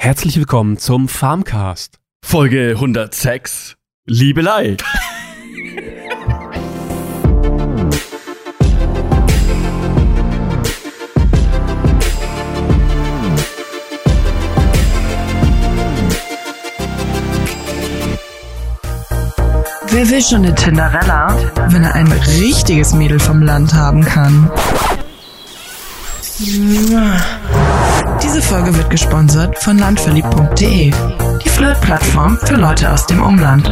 [0.00, 1.98] Herzlich willkommen zum Farmcast.
[2.24, 3.74] Folge 106.
[4.06, 4.76] Liebelei.
[19.88, 21.36] Wer will schon eine Tinderella,
[21.70, 24.48] wenn er ein richtiges Mädel vom Land haben kann?
[28.22, 33.68] Diese Folge wird gesponsert von landverliebt.de, die Flirt-Plattform für Leute aus dem Umland.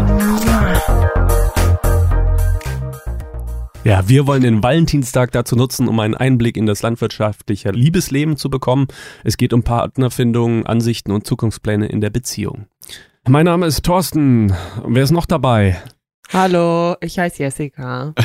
[3.85, 8.51] Ja, wir wollen den Valentinstag dazu nutzen, um einen Einblick in das landwirtschaftliche Liebesleben zu
[8.51, 8.87] bekommen.
[9.24, 12.66] Es geht um Partnerfindung, Ansichten und Zukunftspläne in der Beziehung.
[13.29, 14.55] Mein Name ist Thorsten.
[14.85, 15.83] Wer ist noch dabei?
[16.33, 18.15] Hallo, ich heiße Jessica.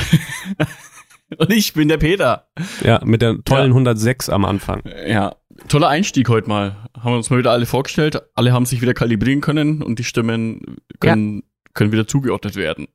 [1.38, 2.48] Und ich bin der Peter.
[2.84, 4.84] Ja, mit der tollen 106 am Anfang.
[5.08, 5.36] Ja,
[5.68, 6.76] toller Einstieg heute mal.
[6.98, 8.22] Haben wir uns mal wieder alle vorgestellt.
[8.36, 11.44] Alle haben sich wieder kalibrieren können und die Stimmen können,
[11.74, 12.88] können wieder zugeordnet werden.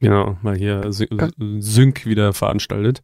[0.00, 1.08] Genau, mal hier Sy
[1.58, 3.02] Sync wieder veranstaltet.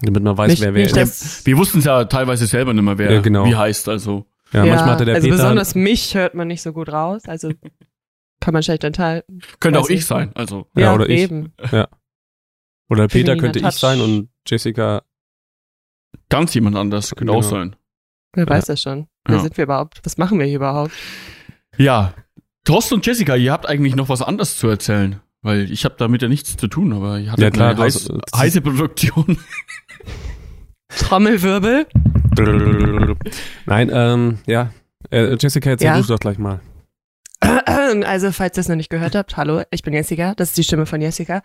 [0.00, 0.96] Damit man weiß, Nicht- wer wer ist.
[0.96, 3.44] dass- Wir wussten es ja teilweise selber nicht mehr, wer Ja, genau.
[3.44, 3.88] wie heißt.
[3.88, 5.36] Also Ja, manchmal hatte der also Peter.
[5.36, 7.50] besonders mich hört man nicht so gut raus, also
[8.40, 9.40] kann man schlecht enthalten.
[9.60, 10.06] könnte auch ich ich.
[10.06, 10.32] sein.
[10.34, 11.20] Also Ja, oder ich.
[11.20, 11.52] eben.
[12.88, 13.74] Oder Peter könnte ich Touch.
[13.74, 15.02] sein und Jessica.
[16.28, 17.38] ganz jemand anders könnte Genau.
[17.38, 17.76] auch sein.
[18.34, 19.06] Wer weiß das schon?
[19.24, 19.42] Wer Ja.
[19.42, 20.00] sind wir überhaupt?
[20.04, 20.92] Was machen wir hier überhaupt?
[21.76, 22.14] Ja,
[22.64, 25.20] Thorsten und Jessica, ihr habt eigentlich noch was anderes zu erzählen.
[25.44, 28.08] Weil ich habe damit ja nichts zu tun, aber ihr hattet Ja, klar, eine heiß,
[28.08, 29.38] hast- heiße Produktion.
[30.88, 31.86] Trommelwirbel?
[33.66, 34.70] Nein, ähm, ja.
[35.10, 36.00] Äh, Jessica, erzähl Ja?
[36.00, 36.60] du doch gleich mal.
[38.04, 40.64] Also, falls ihr es noch nicht gehört habt, hallo, ich bin Jessica, das ist die
[40.64, 41.42] Stimme von Jessica.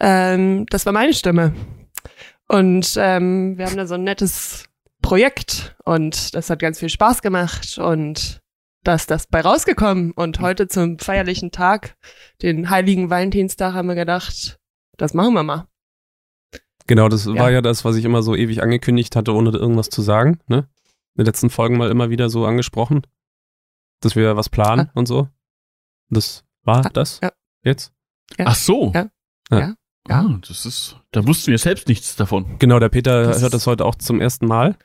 [0.00, 1.52] Ähm, das war meine Stimme.
[2.48, 4.64] Und ähm, wir haben da so ein nettes
[5.06, 8.40] Projekt und das hat ganz viel Spaß gemacht und
[8.82, 10.10] da ist das bei rausgekommen.
[10.12, 11.96] Und heute zum feierlichen Tag,
[12.42, 14.58] den heiligen Valentinstag, haben wir gedacht,
[14.96, 15.68] das machen wir mal.
[16.88, 17.34] Genau, das Ja.
[17.36, 20.40] war ja das, was ich immer so ewig angekündigt hatte, ohne irgendwas zu sagen.
[20.48, 20.68] Ne?
[21.14, 23.02] In den letzten Folgen mal immer wieder so angesprochen,
[24.00, 25.28] dass wir was planen und so.
[26.10, 27.30] Das war Ah, das ja.
[27.62, 27.92] jetzt.
[28.38, 28.46] Ja.
[28.48, 28.92] Ach so.
[28.92, 29.08] Ja.
[29.50, 29.58] Ja.
[29.60, 29.74] Ja.
[30.08, 32.58] Ah, das ist, da wussten wir selbst nichts davon.
[32.58, 34.76] Genau, der Peter Das- hört das heute auch zum ersten Mal.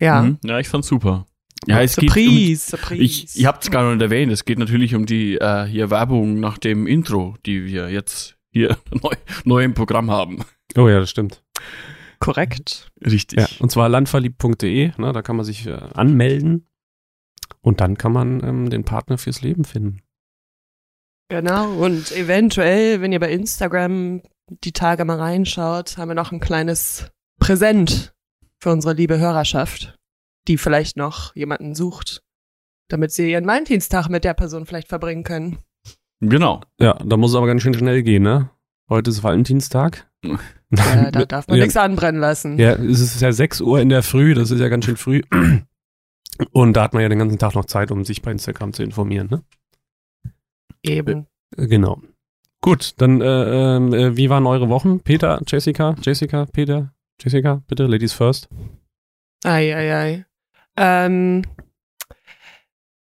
[0.00, 0.22] Ja.
[0.22, 0.38] Mhm.
[0.44, 1.26] Ja, ich fand's super.
[1.66, 3.02] Ja, es geht um, Surprise, Surprise.
[3.02, 6.38] ich, ihr habt es gar nicht erwähnt, es geht natürlich um die äh, hier Werbung
[6.40, 9.14] nach dem Intro, die wir jetzt hier neu,
[9.44, 10.44] neu im Programm haben.
[10.76, 11.42] Oh ja, das stimmt.
[12.20, 12.90] Korrekt.
[13.04, 13.38] Richtig.
[13.38, 16.66] Ja, und zwar landverliebt.de, ne, da kann man sich äh, anmelden
[17.60, 20.02] und dann kann man ähm, den Partner fürs Leben finden.
[21.28, 26.40] Genau, und eventuell, wenn ihr bei Instagram die Tage mal reinschaut, haben wir noch ein
[26.40, 28.14] kleines Präsent
[28.60, 29.98] für unsere liebe Hörerschaft,
[30.46, 32.22] die vielleicht noch jemanden sucht,
[32.88, 35.58] damit sie ihren Valentinstag mit der Person vielleicht verbringen können.
[36.20, 36.62] Genau.
[36.80, 38.50] Ja, da muss es aber ganz schön schnell gehen, ne?
[38.88, 40.10] Heute ist Valentinstag.
[40.70, 42.58] Äh, da darf man ja, nichts anbrennen lassen.
[42.58, 45.22] Ja, es ist ja 6 Uhr in der Früh, das ist ja ganz schön früh.
[46.52, 48.82] Und da hat man ja den ganzen Tag noch Zeit, um sich bei Instagram zu
[48.82, 49.42] informieren, ne?
[50.82, 51.26] Eben.
[51.56, 52.02] Äh, Genau.
[52.60, 55.00] Gut, dann äh, ähm, äh, wie waren eure Wochen?
[55.00, 58.48] Peter, Jessica, Jessica, Peter, Jessica, bitte, Ladies first.
[59.44, 60.24] Ei, ei, ei.
[60.76, 61.42] Ähm,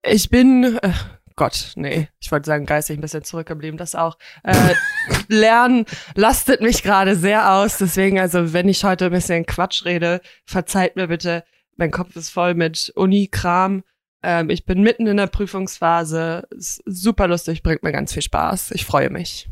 [0.02, 0.92] ich bin, äh,
[1.36, 4.18] Gott, nee, ich wollte sagen, geistig ein bisschen zurückgeblieben, das auch.
[4.42, 4.74] Äh,
[5.28, 10.20] Lernen lastet mich gerade sehr aus, deswegen, also wenn ich heute ein bisschen Quatsch rede,
[10.44, 11.44] verzeiht mir bitte,
[11.76, 13.82] mein Kopf ist voll mit Uni-Kram.
[14.22, 18.70] Ähm, ich bin mitten in der Prüfungsphase, ist super lustig, bringt mir ganz viel Spaß.
[18.72, 19.48] Ich freue mich.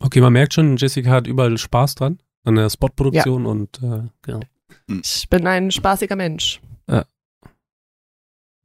[0.00, 4.40] Okay, man merkt schon, Jessica hat überall Spaß dran, an der Spotproduktion und äh, genau.
[4.88, 6.60] Ich bin ein spaßiger Mensch.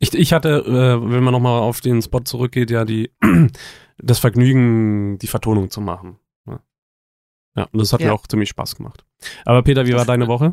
[0.02, 3.12] Ich, ich hatte, äh, wenn man nochmal auf den Spot zurückgeht, ja, die
[3.98, 6.18] das Vergnügen, die Vertonung zu machen.
[6.48, 6.60] Ja,
[7.58, 8.08] ja und das hat Ja.
[8.08, 9.04] mir auch ziemlich Spaß gemacht.
[9.46, 10.52] Aber Peter, wie war Das- deine Woche?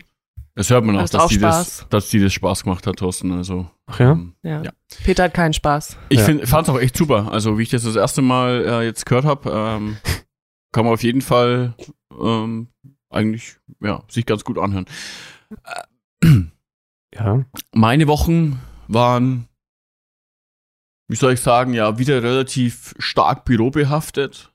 [0.57, 1.87] Das hört man auch, dass auch die, das, Spaß?
[1.91, 3.31] dass die das Spaß gemacht hat, Thorsten.
[3.31, 4.13] Also, Ach ja?
[4.13, 4.63] ähm, Ja.
[4.63, 4.73] Ja.
[5.05, 5.99] Peter hat keinen Spaß.
[6.09, 6.25] Ich Ja.
[6.25, 7.31] find, fand's auch echt super.
[7.31, 9.97] Also, wie ich das das erste Mal äh, jetzt gehört habe, ähm,
[10.73, 11.75] kann man auf jeden Fall
[12.19, 12.69] ähm,
[13.11, 14.87] eigentlich ja, sich ganz gut anhören.
[17.15, 17.45] Ja.
[17.73, 19.49] Meine Wochen waren,
[21.09, 24.53] wie soll ich sagen, ja, wieder relativ stark bürobehaftet.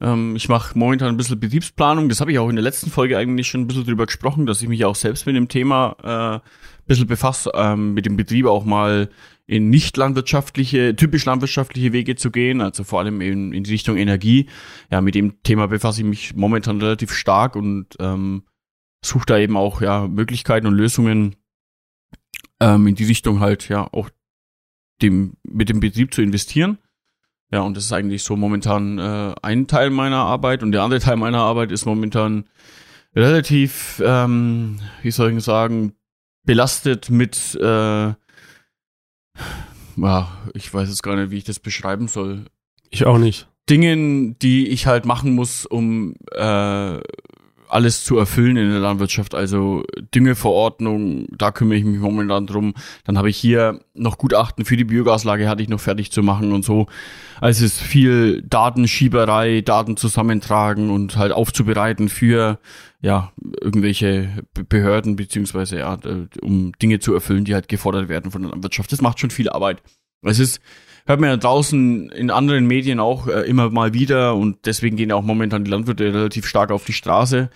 [0.00, 2.08] Ähm, ich mache momentan ein bisschen Betriebsplanung.
[2.08, 4.62] Das habe ich auch in der letzten Folge eigentlich schon ein bisschen drüber gesprochen, dass
[4.62, 6.48] ich mich auch selbst mit dem Thema äh,
[6.86, 9.08] bisschen befasse, ähm, mit dem Betrieb auch mal
[9.46, 14.48] in nicht landwirtschaftliche, typisch landwirtschaftliche Wege zu gehen, also vor allem in, in Richtung Energie.
[14.90, 18.44] Ja, mit dem Thema befasse ich mich momentan relativ stark und ähm,
[19.04, 21.36] suche da eben auch ja Möglichkeiten und Lösungen
[22.60, 24.08] ähm, in die Richtung halt ja auch
[25.02, 26.78] dem, mit dem Betrieb zu investieren.
[27.52, 31.00] Ja, und das ist eigentlich so momentan äh, ein Teil meiner Arbeit und der andere
[31.00, 32.48] Teil meiner Arbeit ist momentan
[33.14, 35.92] relativ, ähm, wie soll ich sagen,
[36.44, 38.14] belastet mit, äh,
[39.96, 42.44] ja, ich weiß jetzt gar nicht, wie ich das beschreiben soll.
[42.90, 43.48] Ich auch nicht.
[43.68, 47.00] Dingen, die ich halt machen muss, um äh,
[47.68, 49.34] alles zu erfüllen in der Landwirtschaft.
[49.34, 49.84] Also
[50.14, 52.74] Düngeverordnung, da kümmere ich mich momentan drum.
[53.04, 56.52] Dann habe ich hier noch Gutachten für die Biogaslage, hatte ich noch fertig zu machen
[56.52, 56.86] und so.
[57.40, 62.58] Also es ist viel Datenschieberei, Daten zusammentragen und halt aufzubereiten für
[63.00, 65.98] ja irgendwelche Behörden beziehungsweise ja,
[66.40, 68.92] um Dinge zu erfüllen, die halt gefordert werden von der Landwirtschaft.
[68.92, 69.82] Das macht schon viel Arbeit.
[70.22, 70.60] Es ist
[71.06, 75.10] hört man ja draußen in anderen Medien auch äh, immer mal wieder und deswegen gehen
[75.10, 77.50] ja auch momentan die Landwirte relativ stark auf die Straße.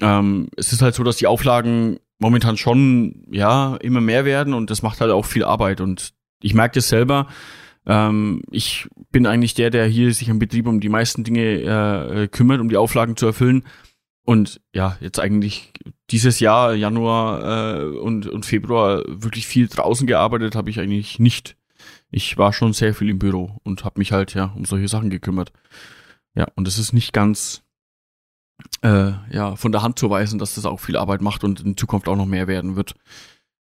[0.00, 4.70] Ähm, es ist halt so, dass die Auflagen momentan schon ja immer mehr werden und
[4.70, 7.28] das macht halt auch viel Arbeit und ich merke das selber.
[7.86, 12.28] Ähm, ich bin eigentlich der, der hier sich im Betrieb um die meisten Dinge äh,
[12.28, 13.64] kümmert, um die Auflagen zu erfüllen.
[14.26, 15.72] Und ja, jetzt eigentlich
[16.10, 21.56] dieses Jahr, Januar äh, und, und Februar, wirklich viel draußen gearbeitet habe ich eigentlich nicht
[22.14, 25.10] ich war schon sehr viel im Büro und habe mich halt ja um solche Sachen
[25.10, 25.52] gekümmert.
[26.36, 27.62] Ja, und es ist nicht ganz
[28.82, 31.76] äh, ja von der Hand zu weisen, dass das auch viel Arbeit macht und in
[31.76, 32.94] Zukunft auch noch mehr werden wird.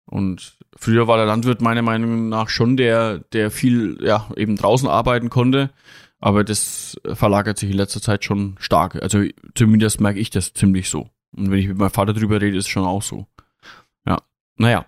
[0.05, 4.89] Und früher war der Landwirt meiner Meinung nach schon der, der viel ja eben draußen
[4.89, 5.71] arbeiten konnte.
[6.19, 9.01] Aber das verlagert sich in letzter Zeit schon stark.
[9.01, 9.25] Also
[9.55, 11.09] zumindest merke ich das ziemlich so.
[11.37, 13.29] Und wenn ich mit meinem Vater drüber rede, ist es schon auch so.
[14.05, 14.19] Ja,
[14.57, 14.87] naja.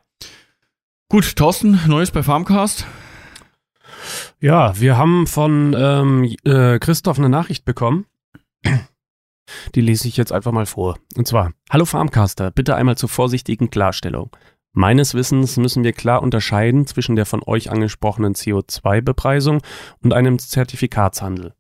[1.08, 2.86] Gut, Thorsten, Neues bei Farmcast.
[4.40, 8.06] Ja, wir haben von ähm, äh, Christoph eine Nachricht bekommen.
[9.75, 10.99] Die lese ich jetzt einfach mal vor.
[11.16, 14.31] Und zwar, Hallo Farmcaster, bitte einmal zur vorsichtigen Klarstellung.
[14.72, 19.60] Meines Wissens müssen wir klar unterscheiden zwischen der von euch angesprochenen CO2-Bepreisung
[20.02, 21.55] und einem Zertifikatshandel.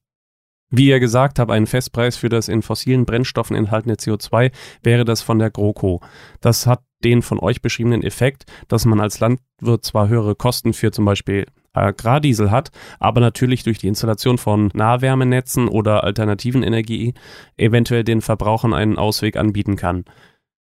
[0.70, 4.50] Wie ihr gesagt habt, ein Festpreis für das in fossilen Brennstoffen enthaltene CO2
[4.82, 6.00] wäre das von der GroKo.
[6.40, 10.92] Das hat den von euch beschriebenen Effekt, dass man als Landwirt zwar höhere Kosten für
[10.92, 17.14] zum Beispiel Agrardiesel hat, aber natürlich durch die Installation von Nahwärmenetzen oder alternativen Energie
[17.56, 20.04] eventuell den Verbrauchern einen Ausweg anbieten kann.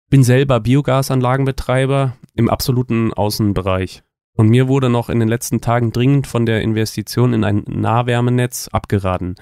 [0.10, 4.04] Bin selber Biogasanlagenbetreiber im absoluten Außenbereich.
[4.38, 8.68] Und mir wurde noch in den letzten Tagen dringend von der Investition in ein Nahwärmenetz
[8.68, 9.36] abgeraten.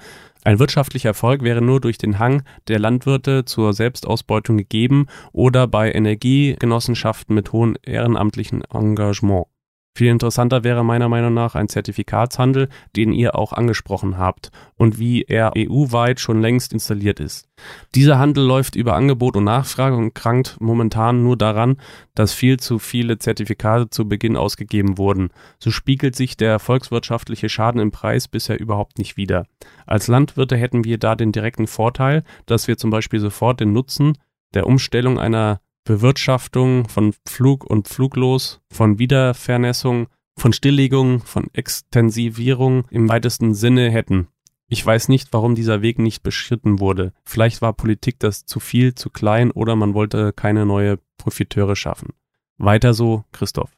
[0.44, 5.90] Ein wirtschaftlicher Erfolg wäre nur durch den Hang der Landwirte zur Selbstausbeutung gegeben oder bei
[5.90, 9.46] Energiegenossenschaften mit hohem ehrenamtlichen Engagement.
[9.96, 15.22] Viel interessanter wäre meiner Meinung nach ein Zertifikatshandel, den ihr auch angesprochen habt und wie
[15.22, 17.48] er EU-weit schon längst installiert ist.
[17.94, 21.76] Dieser Handel läuft über Angebot und Nachfrage und krankt momentan nur daran,
[22.16, 25.30] dass viel zu viele Zertifikate zu Beginn ausgegeben wurden.
[25.60, 29.46] So spiegelt sich der volkswirtschaftliche Schaden im Preis bisher überhaupt nicht wider.
[29.86, 34.18] Als Landwirte hätten wir da den direkten Vorteil, dass wir zum Beispiel sofort den Nutzen
[34.54, 43.08] der Umstellung einer Bewirtschaftung von Flug und Fluglos, von Wiedervernässung, von Stilllegung, von Extensivierung im
[43.08, 44.28] weitesten Sinne hätten.
[44.68, 47.12] Ich weiß nicht, warum dieser Weg nicht beschritten wurde.
[47.24, 52.14] Vielleicht war Politik das zu viel, zu klein oder man wollte keine neue Profiteure schaffen.
[52.56, 53.70] Weiter so, Christoph.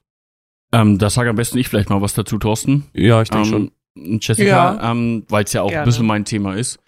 [0.72, 2.86] Ähm, da sage am besten ich vielleicht mal was dazu, Thorsten.
[2.92, 4.18] Ja, ich denke ähm, schon.
[4.20, 4.90] Jessica, ja.
[4.90, 5.82] ähm, weil es ja auch Gerne.
[5.82, 6.78] ein bisschen mein Thema ist.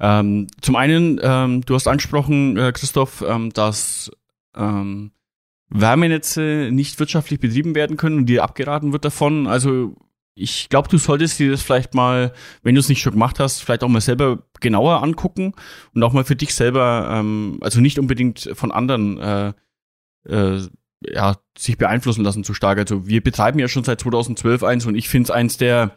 [0.00, 4.10] Ähm, zum einen, ähm, du hast angesprochen, äh, Christoph, ähm, dass
[4.56, 5.12] ähm,
[5.70, 9.46] Wärmenetze nicht wirtschaftlich betrieben werden können und dir abgeraten wird davon.
[9.46, 9.96] Also
[10.34, 12.32] ich glaube, du solltest dir das vielleicht mal,
[12.62, 15.54] wenn du es nicht schon gemacht hast, vielleicht auch mal selber genauer angucken
[15.94, 19.52] und auch mal für dich selber, ähm, also nicht unbedingt von anderen äh,
[20.28, 20.60] äh,
[21.06, 22.78] ja, sich beeinflussen lassen zu stark.
[22.78, 25.94] Also wir betreiben ja schon seit 2012 eins und ich finde es eins der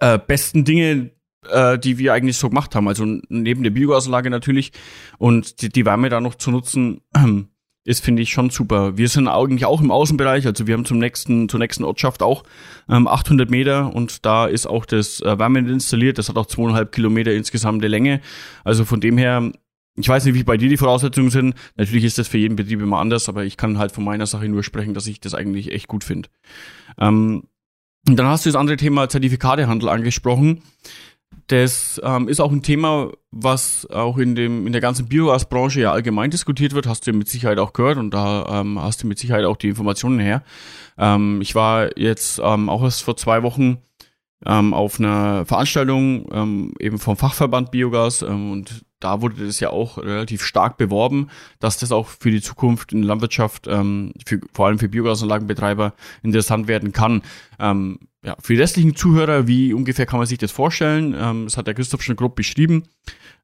[0.00, 1.12] äh, besten Dinge,
[1.48, 2.88] äh, die wir eigentlich so gemacht haben.
[2.88, 4.72] Also neben der Biogasanlage natürlich
[5.18, 7.00] und die, die Wärme da noch zu nutzen,
[7.88, 8.98] ist, finde ich, schon super.
[8.98, 12.44] Wir sind eigentlich auch im Außenbereich, also wir haben zum nächsten, zur nächsten Ortschaft auch
[12.86, 16.18] ähm, 800 Meter und da ist auch das äh, Wärmenetz installiert.
[16.18, 18.20] Das hat auch zweieinhalb Kilometer insgesamte Länge.
[18.62, 19.50] Also von dem her,
[19.96, 21.54] ich weiß nicht, wie bei dir die Voraussetzungen sind.
[21.76, 24.46] Natürlich ist das für jeden Betrieb immer anders, aber ich kann halt von meiner Sache
[24.50, 26.28] nur sprechen, dass ich das eigentlich echt gut finde.
[26.98, 27.44] Ähm,
[28.04, 30.60] dann hast du das andere Thema Zertifikatehandel angesprochen.
[31.48, 35.92] Das ähm, ist auch ein Thema, was auch in dem in der ganzen Biogasbranche ja
[35.92, 36.86] allgemein diskutiert wird.
[36.86, 39.68] Hast du mit Sicherheit auch gehört und da ähm, hast du mit Sicherheit auch die
[39.68, 40.42] Informationen her.
[40.98, 43.78] Ähm, ich war jetzt ähm, auch erst vor zwei Wochen
[44.44, 49.98] ähm, auf einer Veranstaltung ähm, eben vom Fachverband Biogas und da wurde das ja auch
[49.98, 51.28] relativ stark beworben,
[51.60, 55.94] dass das auch für die Zukunft in der Landwirtschaft, ähm, für, vor allem für Biogasanlagenbetreiber
[56.22, 57.22] interessant werden kann.
[57.58, 61.14] Ähm, ja, für die restlichen Zuhörer, wie ungefähr kann man sich das vorstellen?
[61.16, 62.84] Ähm, das hat der Christoph schon grob beschrieben.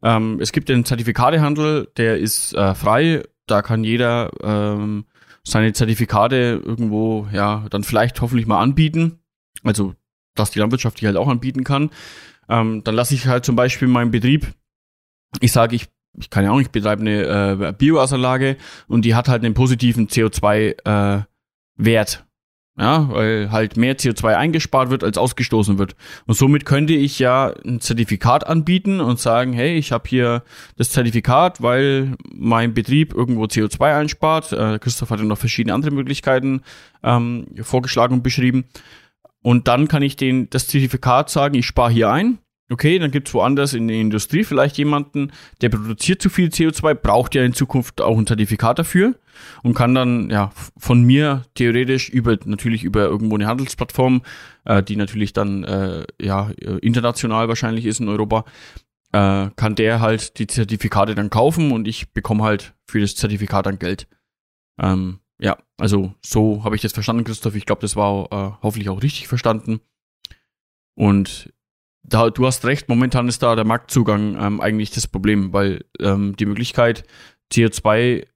[0.02, 3.22] Ähm, es gibt den Zertifikatehandel, der ist äh, frei.
[3.46, 5.04] Da kann jeder ähm,
[5.44, 9.20] seine Zertifikate irgendwo, ja, dann vielleicht hoffentlich mal anbieten.
[9.62, 9.94] Also,
[10.34, 11.90] dass die Landwirtschaft die halt auch anbieten kann.
[12.48, 14.52] Ähm, dann lasse ich halt zum Beispiel meinen Betrieb,
[15.40, 15.86] ich sage, ich,
[16.18, 18.56] ich kann ja auch nicht, ich betreibe eine äh, Biogasanlage
[18.88, 21.24] und die hat halt einen positiven CO2-Wert.
[21.76, 22.24] Äh,
[22.76, 25.94] ja, weil halt mehr CO2 eingespart wird, als ausgestoßen wird.
[26.26, 30.42] Und somit könnte ich ja ein Zertifikat anbieten und sagen, hey, ich habe hier
[30.76, 34.52] das Zertifikat, weil mein Betrieb irgendwo CO2 einspart.
[34.52, 36.62] Äh, Christoph hat ja noch verschiedene andere Möglichkeiten
[37.04, 38.64] ähm, vorgeschlagen und beschrieben.
[39.40, 42.38] Und dann kann ich den das Zertifikat sagen, ich spare hier ein
[42.70, 46.94] Okay, dann gibt es woanders in der Industrie vielleicht jemanden, der produziert zu viel CO2,
[46.94, 49.16] braucht ja in Zukunft auch ein Zertifikat dafür
[49.62, 54.22] und kann dann ja von mir theoretisch über natürlich über irgendwo eine Handelsplattform,
[54.64, 58.46] äh, die natürlich dann äh, ja international wahrscheinlich ist in Europa,
[59.12, 63.66] äh, kann der halt die Zertifikate dann kaufen und ich bekomme halt für das Zertifikat
[63.66, 64.08] dann Geld.
[64.80, 67.54] Ähm, ja, also so habe ich das verstanden, Christoph.
[67.56, 69.80] Ich glaube, das war äh, hoffentlich auch richtig verstanden.
[70.94, 71.52] Und
[72.04, 76.36] da, du hast recht, momentan ist da der Marktzugang ähm, eigentlich das Problem, weil ähm,
[76.36, 77.04] die Möglichkeit,
[77.52, 78.26] CO2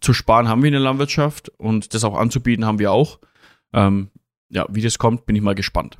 [0.00, 3.18] zu sparen, haben wir in der Landwirtschaft und das auch anzubieten, haben wir auch.
[3.72, 4.08] Ähm,
[4.48, 5.98] ja, wie das kommt, bin ich mal gespannt.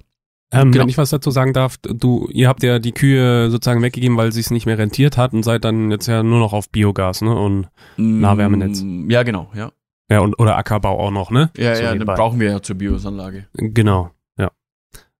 [0.51, 0.85] Ähm, genau.
[0.85, 4.33] Wenn ich was dazu sagen darf, du, ihr habt ja die Kühe sozusagen weggegeben, weil
[4.33, 7.21] sie es nicht mehr rentiert hat und seid dann jetzt ja nur noch auf Biogas,
[7.21, 7.39] ne?
[7.39, 7.69] Und
[7.99, 8.83] mm, Nahwärmenetz.
[9.09, 9.73] Ja, genau, ja.
[10.11, 11.51] Ja, und oder Ackerbau auch noch, ne?
[11.55, 13.47] Ja, so ja, dann brauchen wir ja zur Biogasanlage.
[13.53, 14.51] Genau, ja.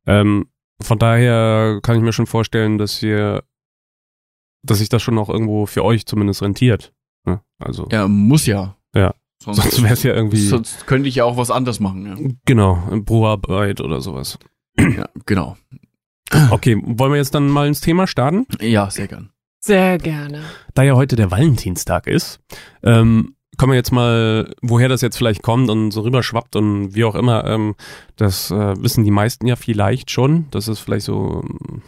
[0.07, 0.47] Ähm,
[0.81, 3.45] von daher kann ich mir schon vorstellen, dass ihr,
[4.63, 6.93] dass sich das schon auch irgendwo für euch zumindest rentiert.
[7.25, 7.41] Ne?
[7.59, 7.89] Also.
[7.91, 8.77] Ja, muss ja.
[8.95, 9.15] Ja.
[9.43, 10.39] Sonst, sonst wäre es ja irgendwie.
[10.39, 12.07] Sonst könnte ich ja auch was anderes machen.
[12.07, 12.31] Ja.
[12.45, 14.39] Genau, Pro-Arbeit oder sowas.
[14.79, 15.57] Ja, genau.
[16.51, 18.47] Okay, wollen wir jetzt dann mal ins Thema starten?
[18.61, 19.31] Ja, sehr gern.
[19.61, 20.43] Sehr gerne.
[20.75, 22.41] Da ja heute der Valentinstag ist,
[22.83, 27.05] ähm, kommen wir jetzt mal, woher das jetzt vielleicht kommt und so rüberschwappt und wie
[27.05, 27.75] auch immer, ähm,
[28.17, 31.83] das äh, wissen die meisten ja vielleicht schon, dass es vielleicht so ähm,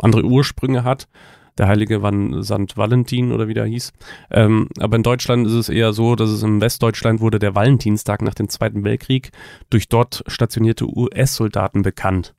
[0.00, 1.08] andere Ursprünge hat.
[1.56, 2.76] Der heilige Van St.
[2.76, 3.92] Valentin oder wie der hieß.
[4.32, 8.22] Ähm, aber in Deutschland ist es eher so, dass es im Westdeutschland wurde der Valentinstag
[8.22, 9.30] nach dem Zweiten Weltkrieg
[9.70, 12.34] durch dort stationierte US-Soldaten bekannt.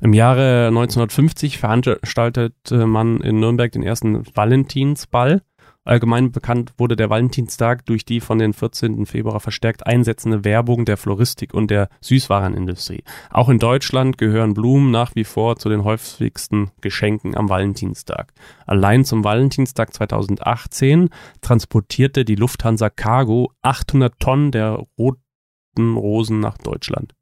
[0.00, 5.42] Im Jahre 1950 veranstaltete man in Nürnberg den ersten Valentinsball
[5.84, 9.04] Allgemein bekannt wurde der Valentinstag durch die von den 14.
[9.04, 13.04] Februar verstärkt einsetzende Werbung der Floristik und der Süßwarenindustrie.
[13.30, 18.32] Auch in Deutschland gehören Blumen nach wie vor zu den häufigsten Geschenken am Valentinstag.
[18.66, 21.10] Allein zum Valentinstag 2018
[21.42, 27.14] transportierte die Lufthansa Cargo 800 Tonnen der roten Rosen nach Deutschland.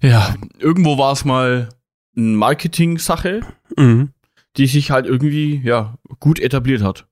[0.00, 1.68] Ja, irgendwo war es mal
[2.16, 3.40] eine Marketing-Sache.
[3.76, 4.12] Mhm
[4.56, 7.06] die sich halt irgendwie, ja, gut etabliert hat.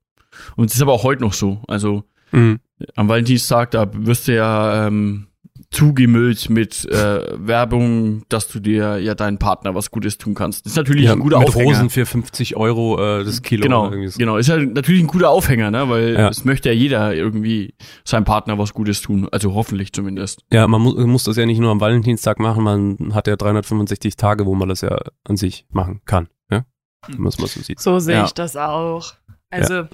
[0.57, 1.63] Und es ist aber auch heute noch so.
[1.69, 2.59] Also mhm.
[2.97, 5.29] am Valentinstag, da wirst du ja ähm,
[5.71, 10.65] zugemüllt mit äh, Werbung, dass du dir ja deinen Partner was Gutes tun kannst.
[10.65, 11.71] Das ist natürlich ja, ein guter mit Aufhänger.
[11.71, 13.63] Rosen für 50 Euro äh, das Kilo.
[13.63, 14.19] Genau, so.
[14.19, 14.37] genau.
[14.37, 15.89] Ist ja natürlich ein guter Aufhänger, ne?
[15.89, 16.29] weil ja.
[16.29, 17.75] es möchte ja jeder irgendwie
[18.05, 19.29] seinem Partner was Gutes tun.
[19.31, 20.43] Also hoffentlich zumindest.
[20.53, 24.17] Ja, man muss, muss das ja nicht nur am Valentinstag machen, man hat ja 365
[24.17, 26.29] Tage, wo man das ja an sich machen kann.
[26.51, 26.65] Ja?
[27.09, 27.81] Wenn man so sieht.
[27.81, 28.25] So sehe ja.
[28.25, 29.15] ich das auch.
[29.51, 29.89] Also, ja.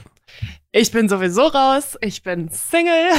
[0.73, 3.11] ich bin sowieso raus, ich bin Single.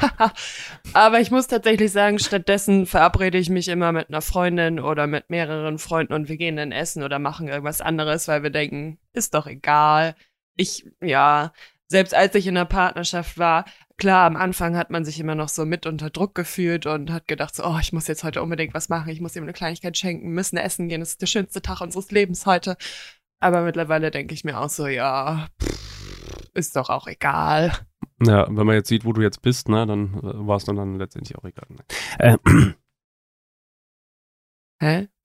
[0.92, 5.30] Aber ich muss tatsächlich sagen, stattdessen verabrede ich mich immer mit einer Freundin oder mit
[5.30, 9.34] mehreren Freunden und wir gehen dann essen oder machen irgendwas anderes, weil wir denken, ist
[9.34, 10.14] doch egal.
[10.56, 11.52] Ich, ja,
[11.88, 13.64] selbst als ich in der Partnerschaft war,
[13.96, 17.28] klar, am Anfang hat man sich immer noch so mit unter Druck gefühlt und hat
[17.28, 19.96] gedacht, so, oh, ich muss jetzt heute unbedingt was machen, ich muss ihm eine Kleinigkeit
[19.96, 22.76] schenken, müssen essen gehen, das ist der schönste Tag unseres Lebens heute.
[23.40, 27.72] Aber mittlerweile denke ich mir auch so, ja, pff, ist doch auch egal.
[28.24, 30.76] Ja, wenn man jetzt sieht, wo du jetzt bist, ne, dann äh, war es dann,
[30.76, 31.66] dann letztendlich auch egal.
[31.68, 31.84] Ne?
[32.18, 32.38] Äh,
[34.78, 35.08] Hä?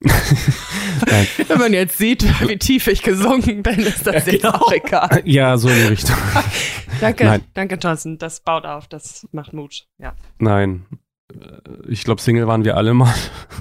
[1.48, 4.50] Wenn man jetzt sieht, wie tief ich gesungen bin, ist das ja, genau.
[4.52, 5.22] auch egal.
[5.26, 6.16] Ja, so in die Richtung.
[7.00, 7.44] danke, Nein.
[7.52, 8.16] danke, Thorsten.
[8.16, 9.86] Das baut auf, das macht Mut.
[9.98, 10.14] Ja.
[10.38, 10.86] Nein.
[11.34, 13.14] Äh, ich glaube, Single waren wir alle mal.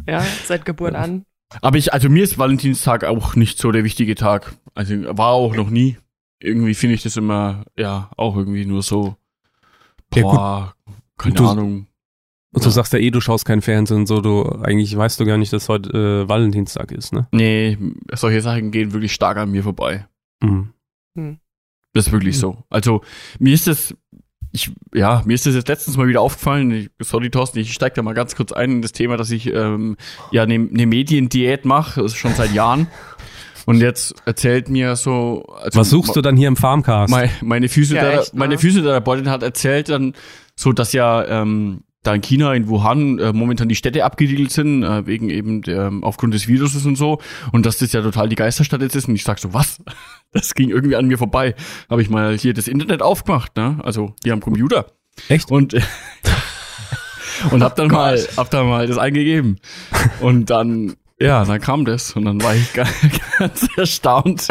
[0.08, 1.26] Ja, seit Geburt an.
[1.62, 4.54] Aber ich, also mir ist Valentinstag auch nicht so der wichtige Tag.
[4.74, 5.98] Also war auch noch nie.
[6.40, 9.16] Irgendwie finde ich das immer, ja, auch irgendwie nur so,
[10.10, 11.88] boah, ja, keine du, Ahnung.
[12.54, 12.72] Und du ja.
[12.72, 15.70] sagst ja eh, du schaust kein Fernsehen, so du, eigentlich weißt du gar nicht, dass
[15.70, 17.28] heute äh, Valentinstag ist, ne?
[17.32, 17.78] Nee,
[18.14, 20.08] solche Sachen gehen wirklich stark an mir vorbei.
[20.42, 20.74] Mhm.
[21.16, 21.40] Hm.
[21.94, 22.40] Das ist wirklich mhm.
[22.40, 22.64] so.
[22.70, 23.02] Also,
[23.40, 23.96] mir ist es
[24.52, 26.72] ich, ja, mir ist das jetzt letztens mal wieder aufgefallen.
[26.72, 29.48] Ich, sorry, Thorsten, ich steige da mal ganz kurz ein in das Thema, dass ich
[29.48, 29.98] ähm,
[30.32, 32.88] ja eine ne Mediendiät mache, das ist schon seit Jahren.
[33.66, 35.46] Und jetzt erzählt mir so.
[35.62, 37.12] Also Was suchst du dann hier im Farmcast?
[37.12, 38.40] Meine, meine, Physiothera Ja, echt, ne?
[38.40, 40.14] meine Physiotherapeutin hat erzählt dann
[40.56, 44.84] so, dass ja ähm, da in China, in Wuhan, äh, momentan die Städte abgeriegelt sind,
[44.84, 47.20] äh, wegen eben der, ähm, aufgrund des Viruses und so.
[47.52, 49.08] Und dass das ja total die Geisterstadt jetzt ist.
[49.08, 49.78] Und ich sag so, was?
[50.34, 51.56] Das ging irgendwie an mir vorbei.
[51.90, 53.80] Habe ich mal hier das Internet aufgemacht, ne?
[53.84, 54.86] Also hier am Computer.
[55.28, 55.52] Echt?
[55.52, 55.74] Und,
[57.52, 59.60] und hab dann mal, hab dann mal das eingegeben.
[60.22, 62.14] Und dann, ja, dann kam das.
[62.16, 62.88] Und dann war ich ga-
[63.40, 64.48] ganz erstaunt,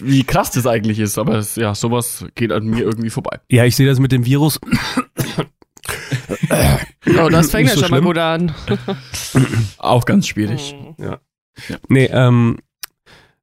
[0.00, 1.18] wie krass das eigentlich ist.
[1.18, 3.40] Aber es, ja, sowas geht an mir irgendwie vorbei.
[3.48, 4.60] Ja, ich sehe das mit dem Virus.
[7.18, 8.04] Oh, das fängt ja so schon mal schlimm.
[8.04, 8.54] gut an.
[9.78, 10.74] Auch ganz schwierig.
[10.98, 11.16] Hm.
[11.88, 12.58] Nee, ähm,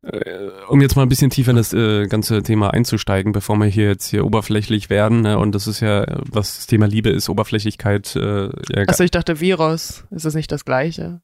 [0.04, 3.66] äh, um jetzt mal ein bisschen tiefer in das äh, ganze Thema einzusteigen, bevor wir
[3.68, 7.30] hier jetzt hier oberflächlich werden, ne, und das ist ja, was das Thema Liebe ist,
[7.30, 10.06] Oberflächlichkeit, äh, ja, Achso, ich dachte Virus.
[10.12, 11.22] Ist das nicht das gleiche?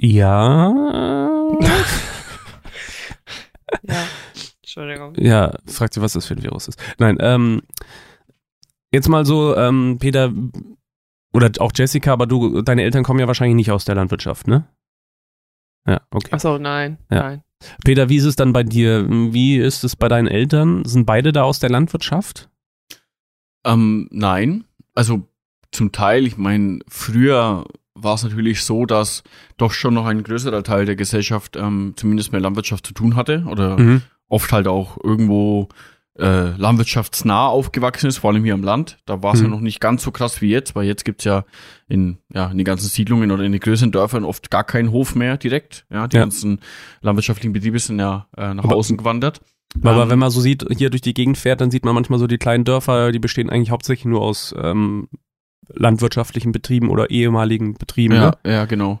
[0.00, 0.72] ja,
[3.82, 4.04] Ja.
[4.62, 5.14] Entschuldigung.
[5.16, 6.78] ja, fragt sie, was das für ein Virus ist.
[6.98, 7.62] Nein, ähm,
[8.96, 10.32] jetzt mal so, ähm, Peter,
[11.32, 14.66] oder auch Jessica, aber du, deine Eltern kommen ja wahrscheinlich nicht aus der Landwirtschaft, ne?
[15.86, 16.32] Ja, okay.
[16.32, 16.98] Achso, nein.
[17.10, 17.20] Ja.
[17.20, 17.42] Nein.
[17.84, 19.06] Peter, wie ist es dann bei dir?
[19.08, 20.84] Wie ist es bei deinen Eltern?
[20.84, 22.50] Sind beide da aus der Landwirtschaft?
[23.64, 24.64] Ähm, nein.
[24.94, 25.28] Also
[25.72, 29.22] zum Teil, ich meine, früher war es natürlich so, dass
[29.56, 33.44] doch schon noch ein größerer Teil der Gesellschaft ähm, zumindest mit Landwirtschaft zu tun hatte
[33.48, 34.02] oder Mhm.
[34.28, 35.68] oft halt auch irgendwo
[36.18, 38.98] äh, landwirtschaftsnah aufgewachsen ist, vor allem hier am Land.
[39.06, 39.52] Da war es ja Mhm.
[39.52, 41.44] noch nicht ganz so krass wie jetzt, weil jetzt gibt's ja
[41.88, 45.14] in, ja in den ganzen Siedlungen oder in den größeren Dörfern oft gar keinen Hof
[45.14, 45.86] mehr direkt.
[45.90, 46.22] Ja, die Ja.
[46.22, 46.60] ganzen
[47.02, 49.40] landwirtschaftlichen Betriebe sind ja äh, nach Aber- außen gewandert.
[49.82, 52.18] Aber Ähm, wenn man so sieht, hier durch die Gegend fährt, dann sieht man manchmal
[52.18, 55.08] so die kleinen Dörfer, die bestehen eigentlich hauptsächlich nur aus ähm,
[55.68, 58.14] landwirtschaftlichen Betrieben oder ehemaligen Betrieben.
[58.14, 58.52] Ja, Ne?
[58.52, 59.00] ja, genau.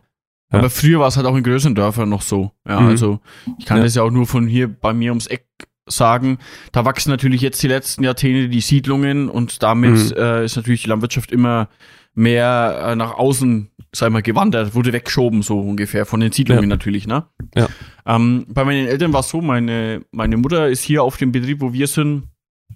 [0.52, 0.58] Ja.
[0.58, 2.52] Aber früher war es halt auch in größeren Dörfern noch so.
[2.68, 2.88] Ja, Mhm.
[2.88, 3.20] also
[3.58, 3.84] ich kann Ja.
[3.84, 5.46] das ja auch nur von hier bei mir ums Eck
[5.86, 6.38] sagen.
[6.72, 10.12] Da wachsen natürlich jetzt die letzten Jahrzehnte die Siedlungen und damit Mhm.
[10.16, 11.68] äh, ist natürlich die Landwirtschaft immer
[12.14, 16.68] mehr äh, nach außen, sag mal, gewandert, wurde weggeschoben, so ungefähr, von den Siedlungen Ja.
[16.68, 17.26] natürlich, ne?
[17.54, 17.68] Ja.
[18.06, 21.60] Ähm, bei meinen Eltern war es so, meine, meine Mutter ist hier auf dem Betrieb,
[21.60, 22.24] wo wir sind,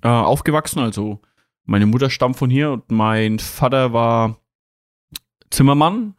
[0.02, 0.78] äh, aufgewachsen.
[0.80, 1.20] Also
[1.64, 4.36] meine Mutter stammt von hier und mein Vater war
[5.50, 6.14] Zimmermann.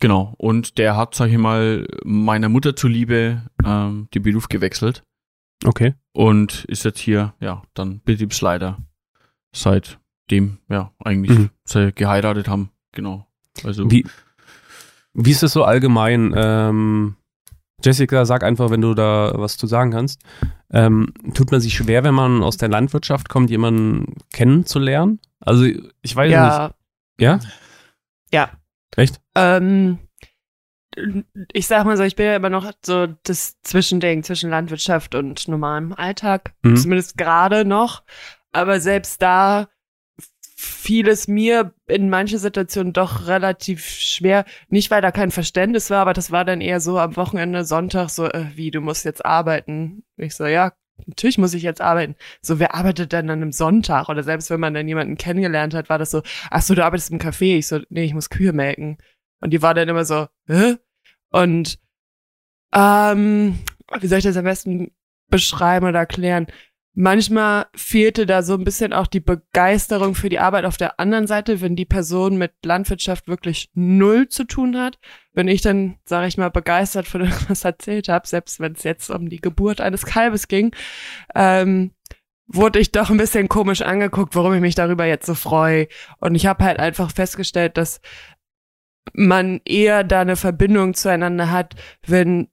[0.00, 0.34] Genau.
[0.38, 5.02] Und der hat, sag ich mal, meiner Mutter zuliebe ähm, den Beruf gewechselt
[5.64, 5.94] Okay.
[6.12, 8.78] und ist jetzt hier, ja, dann Betriebsleiter.
[9.54, 11.50] Seitdem, ja, eigentlich Mhm.
[11.64, 12.70] sie geheiratet haben.
[12.92, 13.26] Genau.
[13.64, 14.06] Also Wie,
[15.14, 16.34] wie ist es so allgemein?
[16.36, 17.16] Ähm,
[17.84, 20.20] Jessica, sag einfach, wenn du da was zu sagen kannst.
[20.70, 25.20] Ähm, tut man sich schwer, wenn man aus der Landwirtschaft kommt, jemanden kennenzulernen?
[25.40, 26.32] Also ich weiß nicht.
[26.36, 26.70] Ja.
[27.18, 27.38] Ja?
[28.32, 28.50] Ja.
[28.96, 29.20] Echt?
[29.34, 29.98] Ähm,
[31.52, 35.46] ich sag mal so, ich bin ja immer noch so das Zwischending zwischen Landwirtschaft und
[35.48, 36.54] normalem Alltag.
[36.62, 36.76] Mhm.
[36.76, 38.02] Zumindest gerade noch.
[38.52, 39.68] Aber selbst da
[40.56, 44.46] fiel es mir in manchen Situationen doch relativ schwer.
[44.68, 48.08] Nicht, weil da kein Verständnis war, aber das war dann eher so am Wochenende, Sonntag,
[48.08, 50.04] so, äh, wie, du musst jetzt arbeiten.
[50.16, 50.72] Ich so, ja,
[51.04, 52.16] natürlich muss ich jetzt arbeiten.
[52.40, 54.08] So, wer arbeitet denn an einem Sonntag?
[54.08, 57.10] Oder selbst wenn man dann jemanden kennengelernt hat, war das so, ach so, du arbeitest
[57.10, 57.58] im Café.
[57.58, 58.96] Ich so, nee, ich muss Kühe melken.
[59.40, 60.76] Und die war dann immer so, hä?
[61.30, 61.78] Und,
[62.72, 63.58] ähm,
[64.00, 64.92] wie soll ich das am besten
[65.28, 66.46] beschreiben oder erklären?
[66.98, 71.26] Manchmal fehlte da so ein bisschen auch die Begeisterung für die Arbeit auf der anderen
[71.26, 74.98] Seite, wenn die Person mit Landwirtschaft wirklich null zu tun hat.
[75.34, 79.10] Wenn ich dann, sage ich mal, begeistert von irgendwas erzählt habe, selbst wenn es jetzt
[79.10, 80.74] um die Geburt eines Kalbes ging,
[81.34, 81.92] ähm,
[82.46, 85.88] wurde ich doch ein bisschen komisch angeguckt, warum ich mich darüber jetzt so freue.
[86.18, 88.00] Und ich habe halt einfach festgestellt, dass
[89.14, 91.74] man eher da eine Verbindung zueinander hat,
[92.06, 92.48] wenn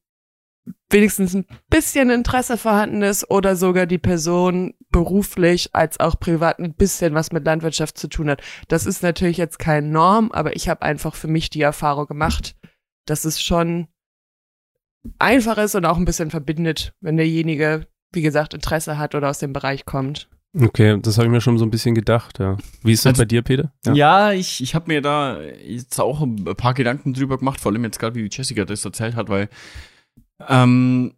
[0.89, 6.75] wenigstens ein bisschen Interesse vorhanden ist oder sogar die Person beruflich als auch privat ein
[6.75, 8.41] bisschen was mit Landwirtschaft zu tun hat.
[8.67, 12.55] Das ist natürlich jetzt keine Norm, aber ich habe einfach für mich die Erfahrung gemacht,
[13.05, 13.87] dass es schon
[15.19, 19.39] einfach ist und auch ein bisschen verbindet, wenn derjenige, wie gesagt, Interesse hat oder aus
[19.39, 20.29] dem Bereich kommt.
[20.55, 22.57] Okay, das habe ich mir schon so ein bisschen gedacht, ja.
[22.83, 23.73] Wie ist das Also- bei dir, Peter?
[23.91, 27.83] Ja, ich, ich habe mir da jetzt auch ein paar Gedanken drüber gemacht, vor allem
[27.83, 29.49] jetzt gerade, wie Jessica das erzählt hat, weil
[30.47, 31.13] ähm,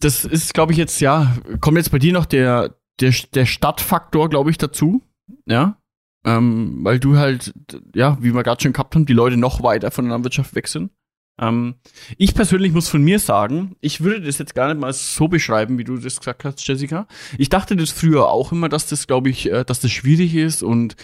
[0.00, 4.28] das ist, glaube ich, jetzt, ja, kommt jetzt bei dir noch der, der, der Stadtfaktor,
[4.30, 5.02] glaube ich, dazu,
[5.46, 5.76] ja,
[6.24, 7.52] ähm, weil du halt,
[7.94, 10.66] ja, wie wir gerade schon gehabt haben, die Leute noch weiter von der Landwirtschaft weg
[10.66, 10.90] sind.
[11.38, 11.76] Ähm,
[12.16, 15.78] ich persönlich muss von mir sagen, ich würde das jetzt gar nicht mal so beschreiben,
[15.78, 17.06] wie du das gesagt hast, Jessica.
[17.38, 20.62] Ich dachte das früher auch immer, dass das, glaube ich, äh, dass das schwierig ist
[20.62, 20.96] und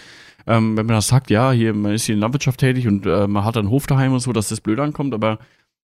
[0.47, 3.27] ähm, wenn man das sagt, ja, hier, man ist hier in Landwirtschaft tätig und äh,
[3.27, 5.39] man hat einen Hof daheim und so, dass das blöd ankommt, aber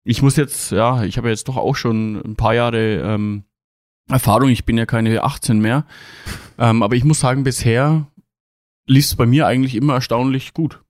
[0.04, 3.43] ich muss jetzt, ja, ich habe jetzt doch auch schon ein paar Jahre ähm,
[4.08, 5.86] Erfahrung, ich bin ja keine 18 mehr,
[6.58, 8.08] ähm, aber ich muss sagen, bisher
[8.88, 10.82] lief es bei mir eigentlich immer erstaunlich gut.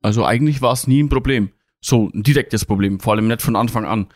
[0.00, 1.50] Also eigentlich war es nie ein Problem.
[1.84, 4.06] So ein direktes Problem, vor allem nicht von Anfang an.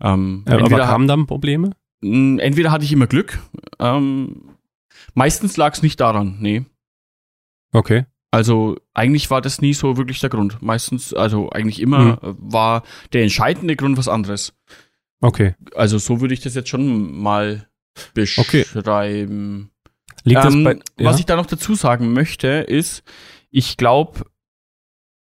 [0.00, 1.72] Ähm, ja, aber kamen dann Probleme?
[2.00, 3.40] Entweder hatte ich immer Glück,
[3.78, 4.56] ähm,
[5.12, 6.64] meistens lag es nicht daran, nee.
[7.72, 8.06] Okay.
[8.30, 10.62] Also eigentlich war das nie so wirklich der Grund.
[10.62, 12.36] Meistens, also eigentlich immer mhm.
[12.38, 14.54] war der entscheidende Grund was anderes.
[15.20, 15.56] Okay.
[15.74, 17.68] Also so würde ich das jetzt schon mal
[18.14, 18.46] beschreiben.
[18.48, 19.68] Okay.
[20.24, 21.10] Liegt ähm, das bei, ja?
[21.10, 23.02] Was ich da noch dazu sagen möchte, ist,
[23.50, 24.24] ich glaube,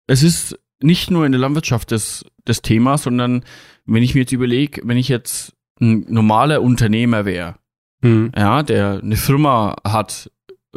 [0.08, 3.44] es ist nicht nur in der Landwirtschaft das, das Thema, sondern
[3.86, 7.56] wenn ich mir jetzt überlege, wenn ich jetzt ein normaler Unternehmer wäre,
[8.02, 8.32] mhm.
[8.36, 10.30] ja, der eine Firma hat,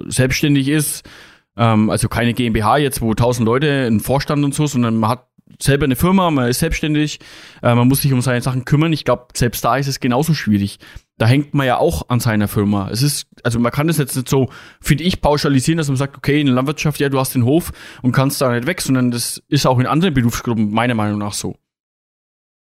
[0.07, 1.09] selbstständig ist,
[1.57, 5.27] ähm, also keine GmbH jetzt, wo tausend Leute, ein Vorstand und so, sondern man hat
[5.61, 7.21] selber eine Firma, man ist selbstständig,
[7.62, 8.92] äh, man muss sich um seine Sachen kümmern.
[8.92, 10.79] Ich glaube, selbst da ist es genauso schwierig.
[11.19, 12.91] Da hängt man ja auch an seiner Firma.
[12.91, 14.51] Es ist, also man kann das jetzt nicht so,
[14.81, 17.73] finde ich, pauschalisieren, dass man sagt, okay, in der Landwirtschaft, ja, du hast den Hof
[18.03, 21.33] und kannst da nicht weg, sondern das ist auch in anderen Berufsgruppen meiner Meinung nach
[21.33, 21.57] so.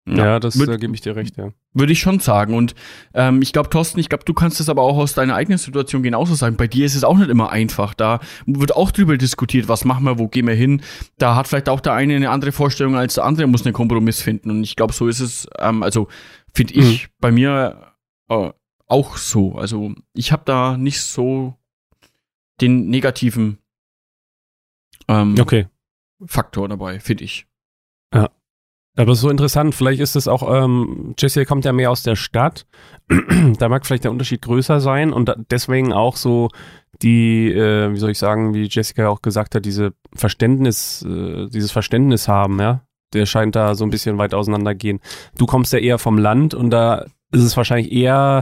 [0.08, 1.50] Ja, ja das äh, gebe ich dir recht, ja.
[1.74, 2.54] Würde ich schon sagen.
[2.56, 2.74] Und
[3.14, 6.02] ähm, ich glaube, Thorsten, ich glaube, du kannst das aber auch aus deiner eigenen Situation
[6.02, 6.56] genauso sagen.
[6.56, 7.94] Bei dir ist es auch nicht immer einfach.
[7.94, 10.82] Da wird auch drüber diskutiert, was machen wir, wo gehen wir hin.
[11.18, 14.22] Da hat vielleicht auch der eine eine andere Vorstellung als der andere, muss einen Kompromiss
[14.22, 14.50] finden.
[14.50, 16.08] Und ich glaube, so ist es, ähm, also
[16.54, 17.12] finde ich mhm.
[17.20, 17.94] bei mir
[18.30, 18.52] äh,
[18.88, 19.56] auch so.
[19.56, 21.56] Also ich habe da nicht so
[22.62, 23.60] den negativen
[25.08, 25.68] ähm, okay.
[26.26, 27.48] Faktor dabei, finde ich.
[28.14, 28.30] Ja.
[28.96, 32.66] Aber so interessant, vielleicht ist es auch, ähm, Jesse kommt ja mehr aus der Stadt,
[33.60, 36.50] da mag vielleicht der Unterschied größer sein und da, deswegen auch so
[37.04, 41.72] die, äh, wie soll ich sagen, wie Jessica auch gesagt hat, diese Verständnis, äh, dieses
[41.72, 42.82] Verständnis haben, ja,
[43.14, 45.00] der scheint da so ein bisschen weit auseinandergehen.
[45.38, 48.42] Du kommst ja eher vom Land und da ist es wahrscheinlich eher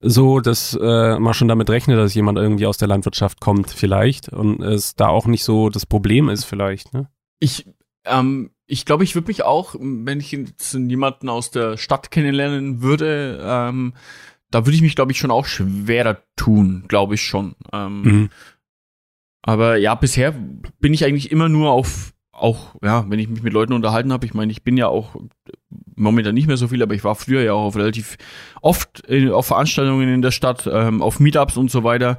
[0.00, 4.28] so, dass äh, man schon damit rechnet, dass jemand irgendwie aus der Landwirtschaft kommt, vielleicht
[4.28, 7.08] und es da auch nicht so das Problem ist, vielleicht, ne?
[7.40, 7.66] Ich
[8.04, 12.82] ähm, ich glaube, ich würde mich auch, wenn ich jetzt jemanden aus der Stadt kennenlernen
[12.82, 13.94] würde, ähm,
[14.50, 17.54] da würde ich mich, glaube ich, schon auch schwerer tun, glaube ich schon.
[17.72, 18.30] Ähm, mhm.
[19.42, 20.32] Aber ja, bisher
[20.80, 24.26] bin ich eigentlich immer nur auf, auch, ja, wenn ich mich mit Leuten unterhalten habe,
[24.26, 25.16] ich meine, ich bin ja auch
[25.98, 28.16] momentan nicht mehr so viel, aber ich war früher ja auch auf relativ
[28.62, 32.18] oft in, auf Veranstaltungen in der Stadt, ähm, auf Meetups und so weiter.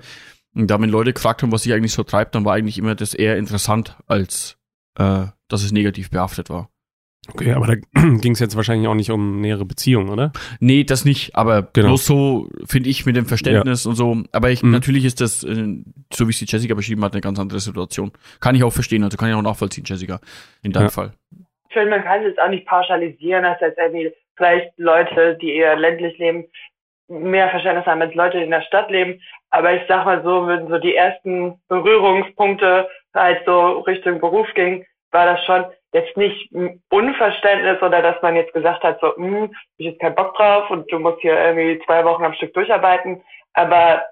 [0.56, 2.96] Und da, wenn Leute gefragt haben, was ich eigentlich so treibt, dann war eigentlich immer
[2.96, 4.60] das eher interessant als
[5.00, 6.70] äh, dass es negativ behaftet war.
[7.28, 7.76] Okay, aber da
[8.18, 10.32] ging es jetzt wahrscheinlich auch nicht um nähere Beziehungen, oder?
[10.60, 11.90] Nee, das nicht, aber genau.
[11.90, 13.90] bloß so finde ich mit dem Verständnis ja.
[13.90, 14.24] und so.
[14.32, 14.72] Aber ich, mhm.
[14.72, 18.12] natürlich ist das, äh, so wie es die Jessica beschrieben hat, eine ganz andere Situation.
[18.40, 20.20] Kann ich auch verstehen, also kann ich auch nachvollziehen, Jessica,
[20.62, 20.90] in deinem ja.
[20.90, 21.14] Fall.
[21.70, 25.54] Ich finde, man kann es jetzt auch nicht pauschalisieren, dass jetzt irgendwie vielleicht Leute, die
[25.54, 26.46] eher ländlich leben,
[27.08, 29.22] mehr Verständnis haben als Leute, die in der Stadt leben.
[29.52, 34.86] Aber ich sag mal so, wenn so die ersten Berührungspunkte halt so Richtung Beruf ging,
[35.12, 36.52] war das schon jetzt nicht
[36.90, 40.92] Unverständnis oder dass man jetzt gesagt hat, so, hm, ich jetzt keinen Bock drauf und
[40.92, 43.22] du musst hier irgendwie zwei Wochen am Stück durcharbeiten.
[43.54, 44.04] Aber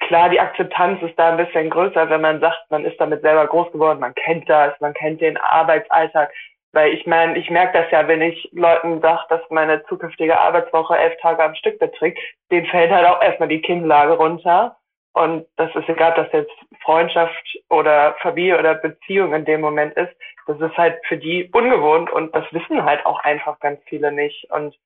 [0.00, 3.46] klar, die Akzeptanz ist da ein bisschen größer, wenn man sagt, man ist damit selber
[3.46, 6.32] groß geworden, man kennt das, man kennt den Arbeitsalltag.
[6.72, 10.98] Weil ich meine, ich merke das ja, wenn ich Leuten sage, dass meine zukünftige Arbeitswoche
[10.98, 12.18] elf Tage am Stück beträgt,
[12.50, 14.76] denen fällt halt auch erstmal die Kinnlage runter.
[15.14, 16.52] Und das ist egal, ob das jetzt
[16.82, 20.12] Freundschaft oder Familie oder Beziehung in dem Moment ist.
[20.46, 24.50] Das ist halt für die ungewohnt und das wissen halt auch einfach ganz viele nicht.
[24.50, 24.76] Und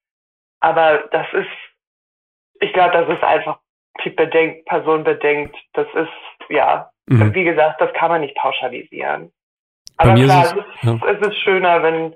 [0.60, 1.50] aber das ist,
[2.60, 3.58] ich glaube, das ist einfach
[4.00, 5.54] typbedingt, personenbedingt.
[5.72, 7.34] Das ist, ja, mhm.
[7.34, 9.32] wie gesagt, das kann man nicht pauschalisieren.
[9.96, 11.00] Aber klar, ist es, ja.
[11.06, 12.14] es ist schöner, wenn,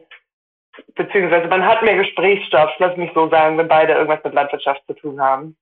[0.95, 4.95] beziehungsweise man hat mehr Gesprächsstoff, lass mich so sagen, wenn beide irgendwas mit Landwirtschaft zu
[4.95, 5.57] tun haben.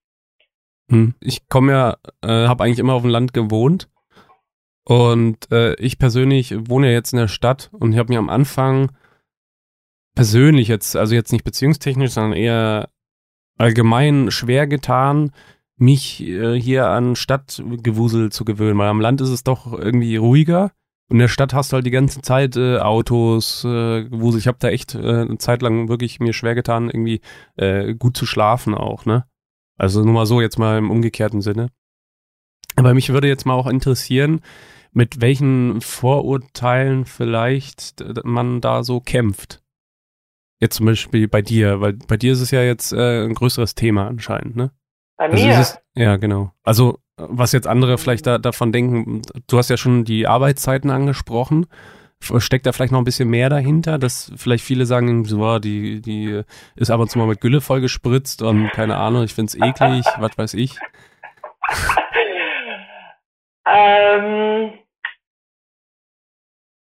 [0.90, 1.14] Hm.
[1.20, 3.88] Ich komme ja, äh, habe eigentlich immer auf dem Land gewohnt
[4.85, 8.29] und äh, ich persönlich wohne ja jetzt in der Stadt und ich habe mir am
[8.29, 8.92] Anfang
[10.14, 12.90] persönlich jetzt, also jetzt nicht beziehungstechnisch, sondern eher
[13.59, 15.33] allgemein schwer getan,
[15.77, 20.70] mich äh, hier an Stadtgewusel zu gewöhnen, weil am Land ist es doch irgendwie ruhiger.
[21.11, 24.38] In der Stadt hast du halt die ganze Zeit äh, Autos, äh, Gewusel.
[24.40, 27.21] Ich habe da echt äh, eine Zeit lang wirklich mir schwer getan, irgendwie
[27.57, 29.27] äh, gut zu schlafen auch, ne?
[29.77, 31.69] Also nur mal so jetzt mal im umgekehrten Sinne.
[32.77, 34.40] Aber mich würde jetzt mal auch interessieren,
[34.93, 39.62] mit welchen Vorurteilen vielleicht man da so kämpft.
[40.61, 43.75] Jetzt zum Beispiel bei dir, weil bei dir ist es ja jetzt äh, ein größeres
[43.75, 44.71] Thema anscheinend, ne?
[45.17, 45.53] Bei Also mir?
[45.53, 46.53] ist es, ja, genau.
[46.62, 51.66] Also was jetzt andere vielleicht da, davon denken, du hast ja schon die Arbeitszeiten angesprochen.
[52.38, 56.00] Steckt da vielleicht noch ein bisschen mehr dahinter, dass vielleicht viele sagen, so, ah, die,
[56.00, 56.42] die
[56.74, 60.38] ist ab und zu mal mit Gülle vollgespritzt und keine Ahnung, ich find's eklig, was
[60.38, 60.79] weiß ich.
[63.66, 64.79] Ähm,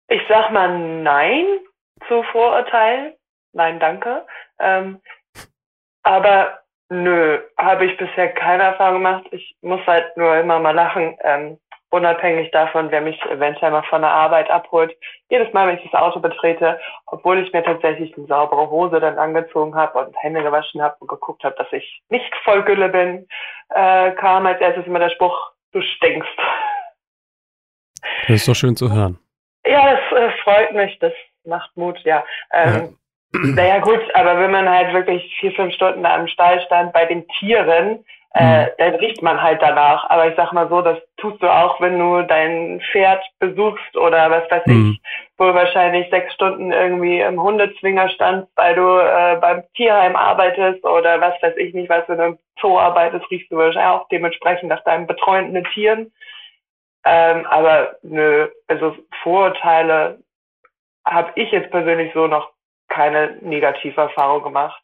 [0.07, 1.45] ich sag mal Nein
[2.07, 3.13] zu Vorurteilen.
[3.53, 4.25] Nein, danke.
[4.59, 5.01] Ähm,
[6.03, 9.25] aber nö, habe ich bisher keine Erfahrung gemacht.
[9.31, 11.57] Ich muss halt nur immer mal lachen, ähm,
[11.89, 14.95] unabhängig davon, wer mich eventuell mal von der Arbeit abholt.
[15.29, 19.17] Jedes Mal, wenn ich das Auto betrete, obwohl ich mir tatsächlich eine saubere Hose dann
[19.17, 23.27] angezogen habe und Hände gewaschen habe und geguckt habe, dass ich nicht voll Gülle bin,
[23.69, 26.37] äh, kam als erstes immer der Spruch, du stinkst.
[28.27, 29.17] Das ist doch schön zu hören.
[29.65, 32.23] Ja, das äh, freut mich, das macht Mut, ja.
[32.51, 32.97] Ähm,
[33.43, 37.05] Naja gut, aber wenn man halt wirklich vier, fünf Stunden da im Stall stand bei
[37.05, 38.03] den Tieren,
[38.37, 40.09] äh, dann riecht man halt danach.
[40.09, 44.29] Aber ich sag mal so, das tust du auch, wenn du dein Pferd besuchst oder
[44.29, 44.91] was weiß Mhm.
[44.91, 45.01] ich,
[45.39, 51.21] wohl wahrscheinlich sechs Stunden irgendwie im Hundezwinger standst, weil du äh, beim Tierheim arbeitest oder
[51.21, 54.83] was weiß ich nicht, was du im Zoo arbeitest, riechst du wahrscheinlich auch dementsprechend nach
[54.83, 56.11] deinen betreuenden Tieren.
[57.05, 60.19] Ähm, aber nö, also Vorurteile
[61.05, 62.54] habe ich jetzt persönlich so noch
[62.89, 64.81] keine negative Erfahrung gemacht.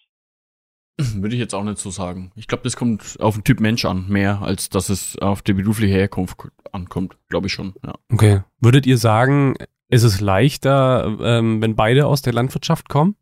[1.00, 2.32] Würde ich jetzt auch nicht so sagen.
[2.36, 5.54] Ich glaube, das kommt auf den Typ Mensch an, mehr als dass es auf die
[5.54, 6.38] berufliche Herkunft
[6.72, 7.74] ankommt, glaube ich schon.
[7.86, 7.94] Ja.
[8.12, 8.42] Okay.
[8.60, 9.56] Würdet ihr sagen,
[9.90, 13.16] ist es leichter, ähm, wenn beide aus der Landwirtschaft kommen?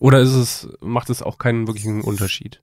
[0.00, 2.62] Oder ist es, macht es auch keinen wirklichen Unterschied?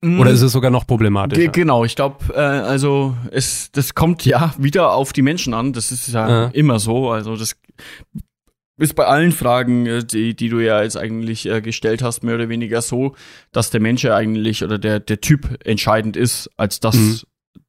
[0.00, 1.48] Oder ist es sogar noch Ge problematischer?
[1.50, 5.72] genau, ich glaube, äh, also es, das kommt ja wieder auf die Menschen an.
[5.72, 6.46] Das ist ja, Ja.
[6.52, 7.10] immer so.
[7.10, 7.60] Also das
[8.78, 12.34] ist bei allen Fragen, äh, die, die du ja jetzt eigentlich äh, gestellt hast, mehr
[12.36, 13.14] oder weniger so,
[13.52, 17.18] dass der Mensch ja eigentlich oder der, der Typ entscheidend ist, als dass, Mhm.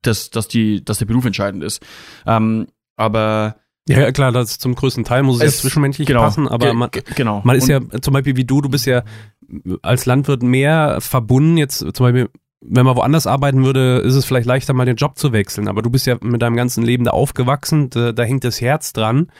[0.01, 1.83] dass, dass, die, dass der Beruf entscheidend ist.
[2.25, 3.55] Ähm, aber
[3.87, 6.91] Ja, klar, das zum größten Teil muss es, Es- ja zwischenmenschlich genau, passen, aber man,
[6.91, 7.41] ge- genau.
[7.43, 9.03] man ist ja zum Beispiel wie du, du bist ja
[9.81, 12.29] als Landwirt mehr verbunden, jetzt zum Beispiel,
[12.61, 15.81] wenn man woanders arbeiten würde, ist es vielleicht leichter, mal den Job zu wechseln, aber
[15.81, 19.31] du bist ja mit deinem ganzen Leben da aufgewachsen, da, da hängt das Herz dran,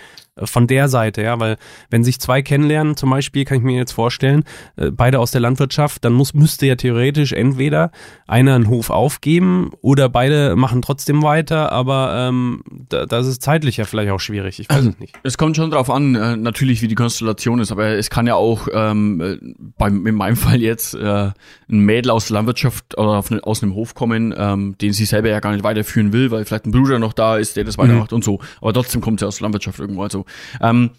[0.46, 1.58] von der Seite, ja, weil
[1.90, 4.44] wenn sich zwei kennenlernen, zum Beispiel, kann ich mir jetzt vorstellen,
[4.76, 7.92] äh, beide aus der Landwirtschaft, dann muss, müsste ja theoretisch entweder
[8.28, 13.78] einer einen Hof aufgeben oder beide machen trotzdem weiter, aber ähm, da, das ist zeitlich
[13.78, 15.18] ja vielleicht auch schwierig, ich weiß es nicht.
[15.24, 18.36] Es kommt schon drauf an, äh, natürlich, wie die Konstellation ist, aber es kann ja
[18.36, 19.38] auch ähm, äh,
[19.78, 21.32] beim, in meinem Fall jetzt äh,
[21.70, 25.30] ein Mädel aus der Landwirtschaft oder ne, aus einem Hof kommen, ähm, den sie selber
[25.30, 28.14] ja gar nicht weiterführen will, weil vielleicht ein Bruder noch da ist, der das weitermacht
[28.14, 28.40] und so.
[28.62, 30.04] Aber trotzdem kommt sie aus der Landwirtschaft irgendwo.
[30.04, 30.26] Also
[30.62, 30.92] ähm,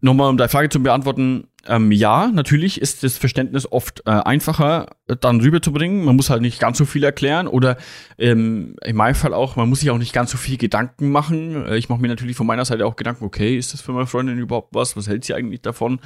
[0.00, 4.96] nochmal, um deine Frage zu beantworten, ähm, ja, natürlich ist das Verständnis oft äh, einfacher
[5.20, 6.04] dann rüberzubringen.
[6.04, 7.76] Man muss halt nicht ganz so viel erklären oder
[8.18, 11.66] ähm, in meinem Fall auch, man muss sich auch nicht ganz so viel Gedanken machen.
[11.66, 14.06] Äh, ich mache mir natürlich von meiner Seite auch Gedanken, okay, ist das für meine
[14.06, 14.96] Freundin überhaupt was?
[14.96, 16.00] Was hält sie eigentlich davon?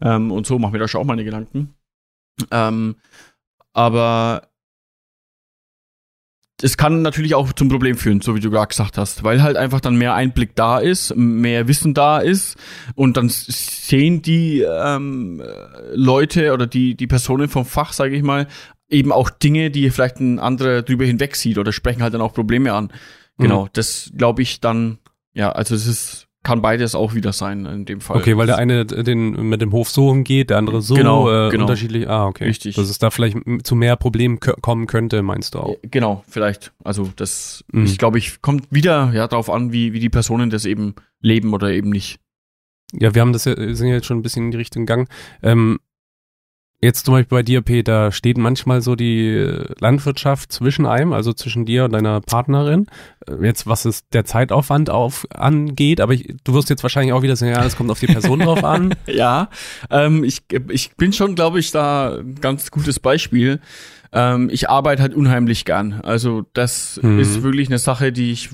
[0.00, 1.74] Ähm, und so mache mir da schon auch meine Gedanken.
[2.50, 2.96] Ähm,
[3.74, 4.48] aber
[6.64, 9.58] es kann natürlich auch zum Problem führen, so wie du gerade gesagt hast, weil halt
[9.58, 12.56] einfach dann mehr Einblick da ist, mehr Wissen da ist
[12.94, 18.22] und dann sehen die ähm, äh, Leute oder die, die Personen vom Fach, sage ich
[18.22, 18.48] mal,
[18.88, 22.32] eben auch Dinge, die vielleicht ein anderer drüber hinweg sieht oder sprechen halt dann auch
[22.32, 22.90] Probleme an.
[23.36, 24.96] Genau, das glaube ich dann,
[25.34, 28.18] ja, also es ist, kann beides auch wieder sein in dem Fall.
[28.18, 31.50] Okay, weil der eine den mit dem Hof so umgeht, der andere so Genau, äh,
[31.50, 31.64] genau.
[31.64, 32.08] unterschiedlich.
[32.08, 32.44] Ah, okay.
[32.44, 32.76] Richtig.
[32.76, 35.70] Dass es da vielleicht zu mehr Problemen kommen könnte, meinst du auch?
[35.82, 36.72] Äh, Genau, vielleicht.
[36.84, 37.84] Also das, Mhm.
[37.86, 41.52] ich glaube, ich kommt wieder ja darauf an, wie, wie die Personen das eben leben
[41.54, 42.20] oder eben nicht.
[42.92, 45.08] Ja, wir haben das ja, sind ja jetzt schon ein bisschen in die Richtung gegangen.
[45.42, 45.80] Ähm,
[46.84, 51.32] jetzt zum Beispiel bei dir, Peter, steht manchmal so die äh, Landwirtschaft zwischen einem, also
[51.32, 52.86] zwischen dir und deiner Partnerin.
[53.28, 57.22] Äh, Jetzt, was es der Zeitaufwand auf angeht, aber ich, du wirst jetzt wahrscheinlich auch
[57.22, 58.94] wieder sagen, ja, es kommt auf die Person drauf an.
[59.06, 59.48] Ja,
[59.90, 63.60] ähm, ich, ich bin schon, glaube ich, da ein ganz gutes Beispiel.
[64.12, 66.00] Ähm, ich arbeite halt unheimlich gern.
[66.02, 67.18] Also das Mhm.
[67.18, 68.50] ist wirklich eine Sache, die ich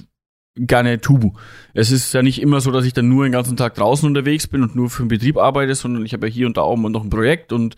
[0.66, 1.32] gerne tue.
[1.72, 4.46] Es ist ja nicht immer so, dass ich dann nur den ganzen Tag draußen unterwegs
[4.46, 6.76] bin und nur für den Betrieb arbeite, sondern ich habe ja hier und da auch
[6.76, 7.76] noch ein Projekt und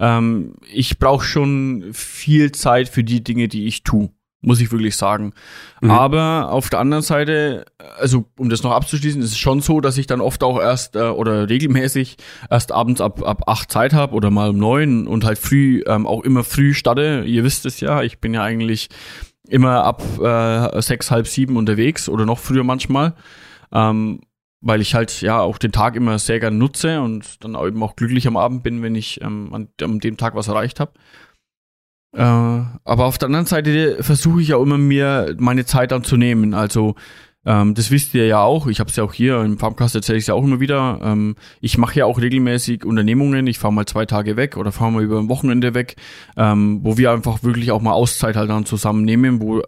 [0.00, 4.96] ähm, ich brauche schon viel Zeit für die Dinge, die ich tue, muss ich wirklich
[4.96, 5.32] sagen.
[5.80, 5.90] Mhm.
[5.90, 7.66] Aber auf der anderen Seite,
[7.98, 10.96] also um das noch abzuschließen, ist es schon so, dass ich dann oft auch erst
[10.96, 12.16] äh, oder regelmäßig
[12.50, 16.06] erst abends ab, ab acht Zeit habe oder mal um neun und halt früh, ähm,
[16.06, 17.24] auch immer früh starte.
[17.26, 18.88] Ihr wisst es ja, ich bin ja eigentlich
[19.52, 23.14] immer ab äh, sechs, halb sieben unterwegs oder noch früher manchmal.
[23.70, 24.20] Ähm,
[24.62, 27.96] weil ich halt ja auch den Tag immer sehr gern nutze und dann eben auch
[27.96, 30.92] glücklich am Abend bin, wenn ich ähm, an, an dem Tag was erreicht habe.
[32.14, 36.16] Äh, aber auf der anderen Seite versuche ich auch immer mir meine Zeit dann zu
[36.16, 36.54] nehmen.
[36.54, 36.94] Also
[37.44, 38.66] ähm, das wisst ihr ja auch.
[38.68, 41.00] Ich habe es ja auch hier im Farmcast erzähle ich es ja auch immer wieder.
[41.02, 43.46] Ähm, ich mache ja auch regelmäßig Unternehmungen.
[43.46, 45.96] Ich fahre mal zwei Tage weg oder fahre mal über ein Wochenende weg,
[46.36, 49.62] ähm, wo wir einfach wirklich auch mal Auszeit halt dann zusammen nehmen, wo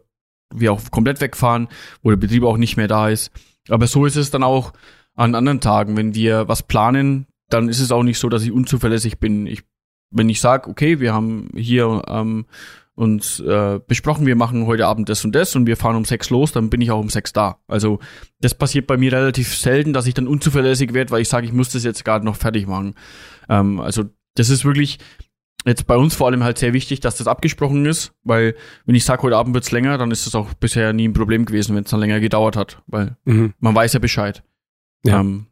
[0.54, 1.68] wir auch komplett wegfahren,
[2.02, 3.32] wo der Betrieb auch nicht mehr da ist.
[3.68, 4.72] Aber so ist es dann auch
[5.16, 8.52] an anderen Tagen, wenn wir was planen, dann ist es auch nicht so, dass ich
[8.52, 9.46] unzuverlässig bin.
[9.46, 9.62] Ich,
[10.10, 12.46] wenn ich sage, okay, wir haben hier ähm,
[12.94, 16.30] uns äh, besprochen, wir machen heute Abend das und das und wir fahren um sechs
[16.30, 17.59] los, dann bin ich auch um sechs da.
[17.66, 17.98] Also
[18.40, 21.52] das passiert bei mir relativ selten, dass ich dann unzuverlässig werde, weil ich sage, ich
[21.52, 22.94] muss das jetzt gerade noch fertig machen.
[23.48, 24.04] Ähm, also
[24.35, 24.98] das ist wirklich
[25.66, 28.54] jetzt bei uns vor allem halt sehr wichtig, dass das abgesprochen ist, weil
[28.87, 31.46] wenn ich sage, heute Abend wird's länger, dann ist das auch bisher nie ein Problem
[31.46, 33.54] gewesen, wenn es dann länger gedauert hat, weil mhm.
[33.59, 34.44] man weiß ja Bescheid.
[35.04, 35.20] Ja.
[35.20, 35.46] Ähm,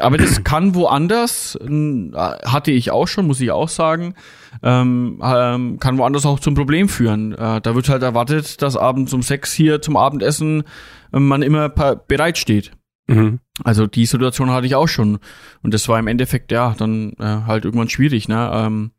[0.00, 4.14] aber das kann woanders, äh, hatte ich auch schon, muss ich auch sagen,
[4.62, 7.32] ähm, ähm, kann woanders auch zum Problem führen.
[7.32, 10.64] Äh, da wird halt erwartet, dass abends um sechs hier zum Abendessen
[11.12, 12.72] äh, man immer bereitsteht.
[13.06, 13.40] Mhm.
[13.64, 15.18] Also die Situation hatte ich auch schon.
[15.62, 18.50] Und das war im Endeffekt, ja, dann äh, halt irgendwann schwierig, ne?
[18.52, 18.92] Ähm,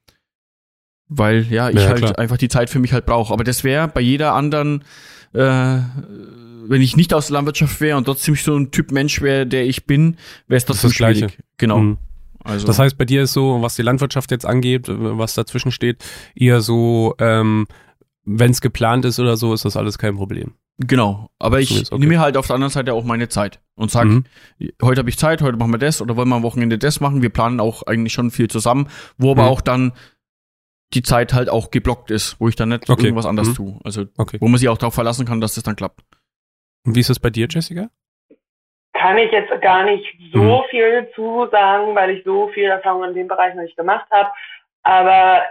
[1.07, 2.19] weil, ja, ich ja, halt klar.
[2.19, 3.33] einfach die Zeit für mich halt brauche.
[3.33, 4.83] Aber das wäre bei jeder anderen
[5.33, 5.79] äh,
[6.69, 9.65] wenn ich nicht aus der Landwirtschaft wäre und trotzdem so ein Typ Mensch wäre, der
[9.65, 11.17] ich bin, wäre es trotzdem das schwierig.
[11.19, 11.37] Gleiche.
[11.57, 11.79] Genau.
[11.79, 11.97] Mhm.
[12.43, 12.67] Also.
[12.67, 16.03] Das heißt, bei dir ist so, was die Landwirtschaft jetzt angeht, was dazwischen steht,
[16.35, 17.67] eher so, ähm,
[18.23, 20.53] wenn es geplant ist oder so, ist das alles kein Problem.
[20.77, 21.99] Genau, aber ich okay.
[21.99, 24.23] nehme mir halt auf der anderen Seite auch meine Zeit und sage, mhm.
[24.81, 27.21] heute habe ich Zeit, heute machen wir das oder wollen wir am Wochenende das machen.
[27.21, 29.49] Wir planen auch eigentlich schon viel zusammen, wo aber mhm.
[29.49, 29.91] auch dann
[30.93, 33.03] die Zeit halt auch geblockt ist, wo ich dann nicht okay.
[33.03, 33.55] irgendwas anderes mhm.
[33.55, 33.79] tue.
[33.83, 34.37] Also okay.
[34.39, 36.01] wo man sich auch darauf verlassen kann, dass das dann klappt.
[36.85, 37.89] Und wie ist das bei dir, Jessica?
[38.93, 40.63] Kann ich jetzt gar nicht so mhm.
[40.69, 44.29] viel zu sagen, weil ich so viel Erfahrung in dem Bereich noch nicht gemacht habe.
[44.83, 45.43] Aber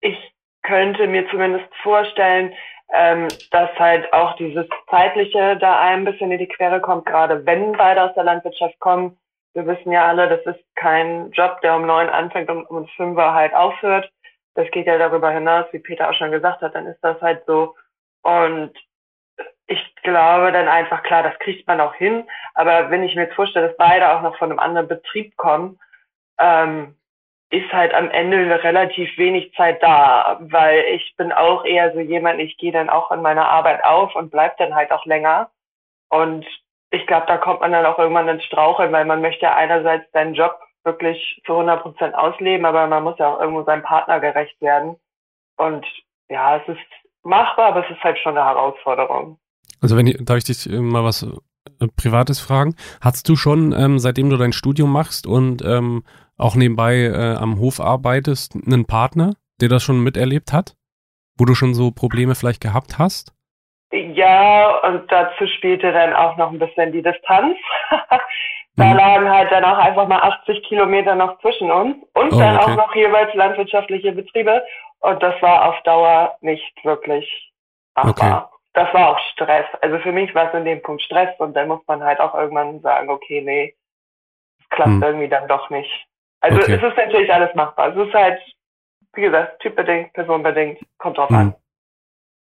[0.00, 0.16] ich
[0.62, 2.54] könnte mir zumindest vorstellen,
[2.92, 7.72] ähm, dass halt auch dieses zeitliche da ein bisschen in die Quere kommt, gerade wenn
[7.72, 9.16] beide aus der Landwirtschaft kommen.
[9.54, 13.16] Wir wissen ja alle, das ist kein Job, der um neun anfängt und um fünf
[13.16, 14.10] Uhr halt aufhört.
[14.54, 17.44] Das geht ja darüber hinaus, wie Peter auch schon gesagt hat, dann ist das halt
[17.46, 17.76] so.
[18.22, 18.72] Und
[19.70, 22.28] ich glaube dann einfach, klar, das kriegt man auch hin.
[22.54, 25.78] Aber wenn ich mir jetzt vorstelle, dass beide auch noch von einem anderen Betrieb kommen,
[26.40, 26.96] ähm,
[27.50, 32.40] ist halt am Ende relativ wenig Zeit da, weil ich bin auch eher so jemand,
[32.40, 35.50] ich gehe dann auch in meiner Arbeit auf und bleib dann halt auch länger.
[36.08, 36.44] Und
[36.90, 40.34] ich glaube, da kommt man dann auch irgendwann ins Straucheln, weil man möchte einerseits seinen
[40.34, 44.60] Job wirklich zu 100 Prozent ausleben, aber man muss ja auch irgendwo seinem Partner gerecht
[44.60, 44.96] werden.
[45.56, 45.86] Und
[46.28, 46.80] ja, es ist
[47.22, 49.38] machbar, aber es ist halt schon eine Herausforderung.
[49.80, 52.74] Also wenn ich, darf ich dich äh, mal was äh, Privates fragen?
[53.00, 56.04] Hast du schon, ähm, seitdem du dein Studium machst und ähm,
[56.36, 60.74] auch nebenbei äh, am Hof arbeitest, einen Partner, der das schon miterlebt hat?
[61.38, 63.32] Wo du schon so Probleme vielleicht gehabt hast?
[63.92, 67.56] Ja, und dazu spielte dann auch noch ein bisschen die Distanz.
[68.76, 68.96] da mhm.
[68.96, 72.64] lagen halt dann auch einfach mal 80 Kilometer noch zwischen uns und oh, dann okay.
[72.64, 74.62] auch noch jeweils landwirtschaftliche Betriebe.
[75.00, 77.52] Und das war auf Dauer nicht wirklich
[77.96, 78.48] machbar.
[78.48, 79.66] Okay das war auch Stress.
[79.82, 82.34] Also für mich war es in dem Punkt Stress und dann muss man halt auch
[82.34, 83.74] irgendwann sagen, okay, nee,
[84.58, 85.02] es klappt hm.
[85.02, 85.90] irgendwie dann doch nicht.
[86.40, 86.72] Also okay.
[86.72, 87.94] es ist natürlich alles machbar.
[87.94, 88.40] Es ist halt,
[89.12, 91.36] wie gesagt, typbedingt, personenbedingt, kommt drauf hm.
[91.36, 91.54] an.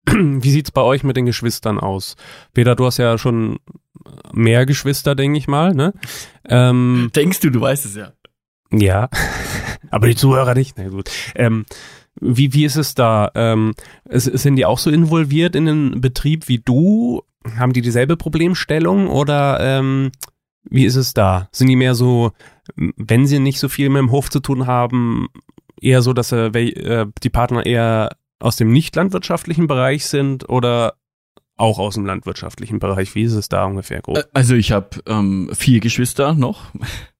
[0.40, 2.14] Wie sieht's bei euch mit den Geschwistern aus?
[2.54, 3.58] Peter, du hast ja schon
[4.32, 5.92] mehr Geschwister, denke ich mal, ne?
[6.48, 8.12] Ähm, Denkst du, du weißt es ja.
[8.70, 9.08] Ja,
[9.90, 10.78] aber die Zuhörer nicht.
[10.78, 11.10] Na gut.
[11.34, 11.66] Ähm,
[12.20, 13.30] wie, wie ist es da?
[13.34, 13.74] Ähm,
[14.08, 17.22] sind die auch so involviert in den Betrieb wie du?
[17.56, 20.10] Haben die dieselbe Problemstellung oder ähm,
[20.68, 21.48] wie ist es da?
[21.52, 22.32] Sind die mehr so,
[22.76, 25.28] wenn sie nicht so viel mit dem Hof zu tun haben,
[25.80, 30.94] eher so, dass äh, die Partner eher aus dem nicht landwirtschaftlichen Bereich sind oder
[31.56, 33.14] auch aus dem landwirtschaftlichen Bereich?
[33.14, 34.24] Wie ist es da ungefähr grob?
[34.32, 36.72] Also ich habe ähm, vier Geschwister noch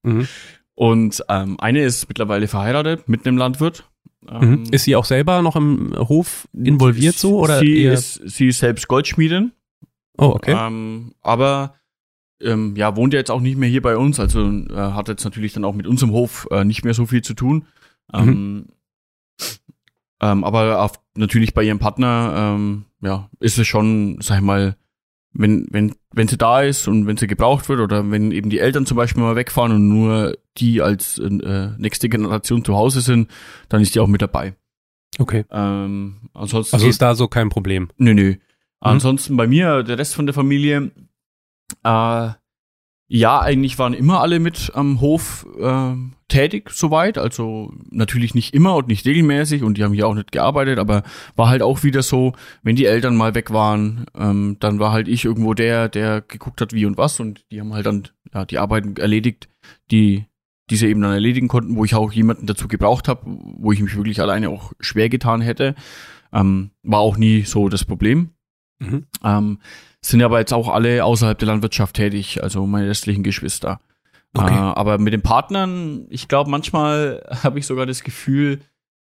[0.02, 0.28] mhm.
[0.74, 3.84] und ähm, eine ist mittlerweile verheiratet mit einem Landwirt.
[4.28, 7.38] Ähm, ist sie auch selber noch im Hof involviert so?
[7.38, 9.52] Oder sie, ist, sie ist selbst Goldschmiedin.
[10.18, 10.54] Oh, okay.
[10.59, 11.74] Ähm, aber
[12.40, 15.24] ähm, ja, wohnt ja jetzt auch nicht mehr hier bei uns, also äh, hat jetzt
[15.24, 17.66] natürlich dann auch mit unserem Hof äh, nicht mehr so viel zu tun.
[18.12, 18.18] Mhm.
[18.18, 18.66] Ähm,
[20.20, 24.76] ähm, aber auf, natürlich bei ihrem Partner, ähm, ja, ist es schon, sag ich mal,
[25.32, 28.59] wenn, wenn, wenn sie da ist und wenn sie gebraucht wird oder wenn eben die
[28.59, 33.30] Eltern zum Beispiel mal wegfahren und nur die als äh, nächste Generation zu Hause sind,
[33.68, 34.54] dann ist die auch mit dabei.
[35.18, 35.44] Okay.
[35.50, 37.90] Ähm, ansonsten also ist da so kein Problem.
[37.96, 38.32] Nö, nö.
[38.32, 38.38] Mhm.
[38.80, 40.90] Ansonsten bei mir, der Rest von der Familie,
[41.84, 42.30] äh,
[43.11, 45.94] Ja, eigentlich waren immer alle mit am Hof äh,
[46.28, 47.16] tätig soweit.
[47.16, 51.02] Also natürlich nicht immer und nicht regelmäßig und die haben hier auch nicht gearbeitet, aber
[51.34, 55.09] war halt auch wieder so, wenn die Eltern mal weg waren, ähm, dann war halt
[55.09, 58.44] ich irgendwo der, der geguckt hat, wie und was und die haben halt dann ja,
[58.44, 59.48] die Arbeiten erledigt,
[59.90, 60.26] die
[60.68, 63.96] diese eben dann erledigen konnten, wo ich auch jemanden dazu gebraucht habe, wo ich mich
[63.96, 65.74] wirklich alleine auch schwer getan hätte.
[66.30, 68.32] Ähm, war auch nie so das Problem.
[68.80, 69.06] Mhm.
[69.24, 69.59] Ähm,
[70.01, 73.80] sind aber jetzt auch alle außerhalb der Landwirtschaft tätig, also meine restlichen Geschwister.
[74.34, 74.55] Okay.
[74.55, 78.61] Äh, aber mit den Partnern, ich glaube, manchmal habe ich sogar das Gefühl,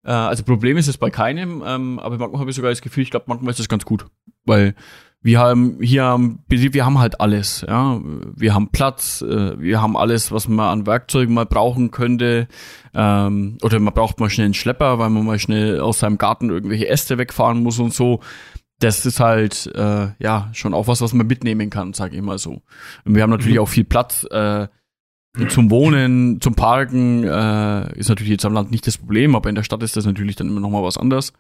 [0.05, 3.03] äh, also Problem ist es bei keinem, ähm, aber manchmal habe ich sogar das Gefühl,
[3.03, 4.07] ich glaube, manchmal ist das ganz gut,
[4.45, 4.75] weil
[5.23, 8.01] wir haben hier am Betrieb, wir haben halt alles, ja.
[8.35, 12.49] Wir haben Platz, äh, wir haben alles, was man an Werkzeugen mal brauchen könnte.
[12.95, 16.49] Ähm, oder man braucht mal schnell einen Schlepper, weil man mal schnell aus seinem Garten
[16.49, 18.21] irgendwelche Äste wegfahren muss und so
[18.81, 22.39] das ist halt äh, ja schon auch was, was man mitnehmen kann, sage ich mal
[22.39, 22.63] so.
[23.05, 23.63] Und wir haben natürlich mhm.
[23.63, 24.67] auch viel Platz äh,
[25.49, 27.25] zum Wohnen, zum Parken.
[27.25, 30.07] Äh, ist natürlich jetzt am Land nicht das Problem, aber in der Stadt ist das
[30.07, 31.33] natürlich dann immer noch mal was anderes.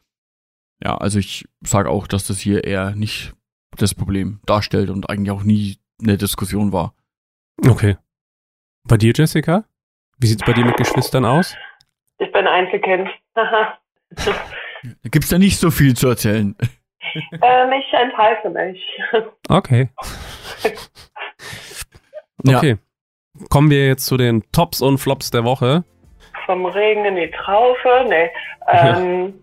[0.82, 3.34] Ja, also ich sage auch, dass das hier eher nicht
[3.76, 6.94] das Problem darstellt und eigentlich auch nie eine Diskussion war.
[7.66, 7.96] Okay.
[8.84, 9.64] Bei dir, Jessica?
[10.18, 11.54] Wie sieht's bei dir mit Geschwistern aus?
[12.18, 13.08] Ich bin Einzelkind.
[13.34, 13.78] da
[15.04, 16.54] gibt's da nicht so viel zu erzählen
[17.42, 19.00] ähm, ich enthalte mich.
[19.48, 19.88] Okay.
[22.46, 22.76] okay.
[23.48, 25.84] Kommen wir jetzt zu den Tops und Flops der Woche.
[26.46, 28.30] Vom Regen in die Traufe, nee.
[28.68, 29.34] Ähm,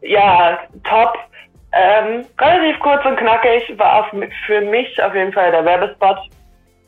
[0.00, 0.50] ja.
[0.52, 1.18] ja, top.
[1.72, 4.10] Ähm, relativ kurz und knackig war
[4.46, 6.18] für mich auf jeden Fall der Werbespot.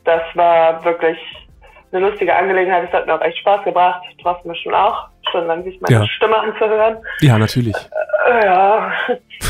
[0.05, 1.19] Das war wirklich
[1.93, 2.89] eine lustige Angelegenheit.
[2.89, 4.03] Es hat mir auch echt Spaß gebracht.
[4.23, 5.09] Trotzdem schon auch.
[5.31, 6.07] Schon lang sich meine ja.
[6.07, 6.99] Stimme anzuhören.
[7.21, 7.77] Ja, natürlich.
[8.29, 8.93] Äh, ja,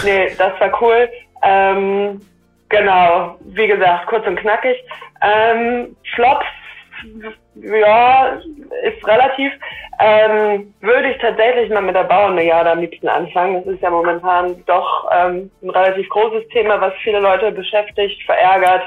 [0.04, 1.08] nee, das war cool.
[1.42, 2.20] Ähm,
[2.68, 4.76] genau, wie gesagt, kurz und knackig.
[5.22, 6.46] Ähm, Flops,
[7.54, 8.38] ja,
[8.82, 9.52] ist relativ.
[10.00, 13.64] Ähm, würde ich tatsächlich mal mit der Bauernmilliarde am liebsten anfangen.
[13.64, 18.82] Das ist ja momentan doch ähm, ein relativ großes Thema, was viele Leute beschäftigt, verärgert.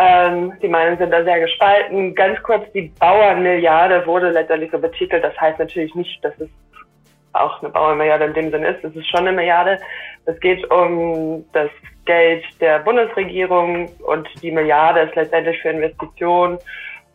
[0.00, 2.14] Ähm, die Meinungen sind da sehr gespalten.
[2.14, 5.24] Ganz kurz, die Bauernmilliarde wurde letztendlich so betitelt.
[5.24, 6.48] Das heißt natürlich nicht, dass es
[7.32, 8.84] auch eine Bauernmilliarde in dem Sinne ist.
[8.84, 9.80] Es ist schon eine Milliarde.
[10.26, 11.68] Es geht um das
[12.04, 16.58] Geld der Bundesregierung und die Milliarde ist letztendlich für Investitionen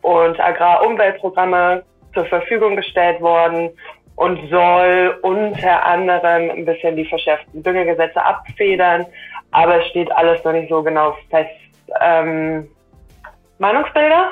[0.02, 1.82] und Agrarumweltprogramme
[2.12, 3.70] zur Verfügung gestellt worden
[4.16, 9.06] und soll unter anderem ein bisschen die verschärften Düngegesetze abfedern.
[9.52, 11.50] Aber es steht alles noch nicht so genau fest,
[12.00, 12.66] ähm,
[13.58, 14.30] Meinungsbilder.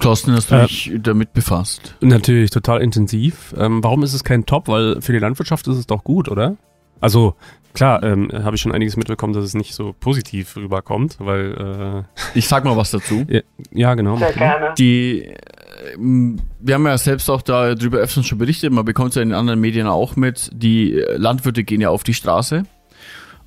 [0.00, 1.96] Thorsten, hast du äh, dich damit befasst?
[2.00, 3.54] Natürlich, total intensiv.
[3.58, 4.68] Ähm, warum ist es kein Top?
[4.68, 6.56] Weil für die Landwirtschaft ist es doch gut, oder?
[7.00, 7.34] Also,
[7.74, 12.04] klar, ähm, habe ich schon einiges mitbekommen, dass es nicht so positiv rüberkommt, weil...
[12.34, 13.26] Äh, ich sag mal was dazu.
[13.28, 14.16] Ja, ja genau.
[14.16, 14.74] Sehr gerne.
[14.78, 15.34] Die, äh,
[15.96, 19.38] wir haben ja selbst auch darüber öfters schon berichtet, man bekommt es ja in den
[19.38, 22.64] anderen Medien auch mit, die Landwirte gehen ja auf die Straße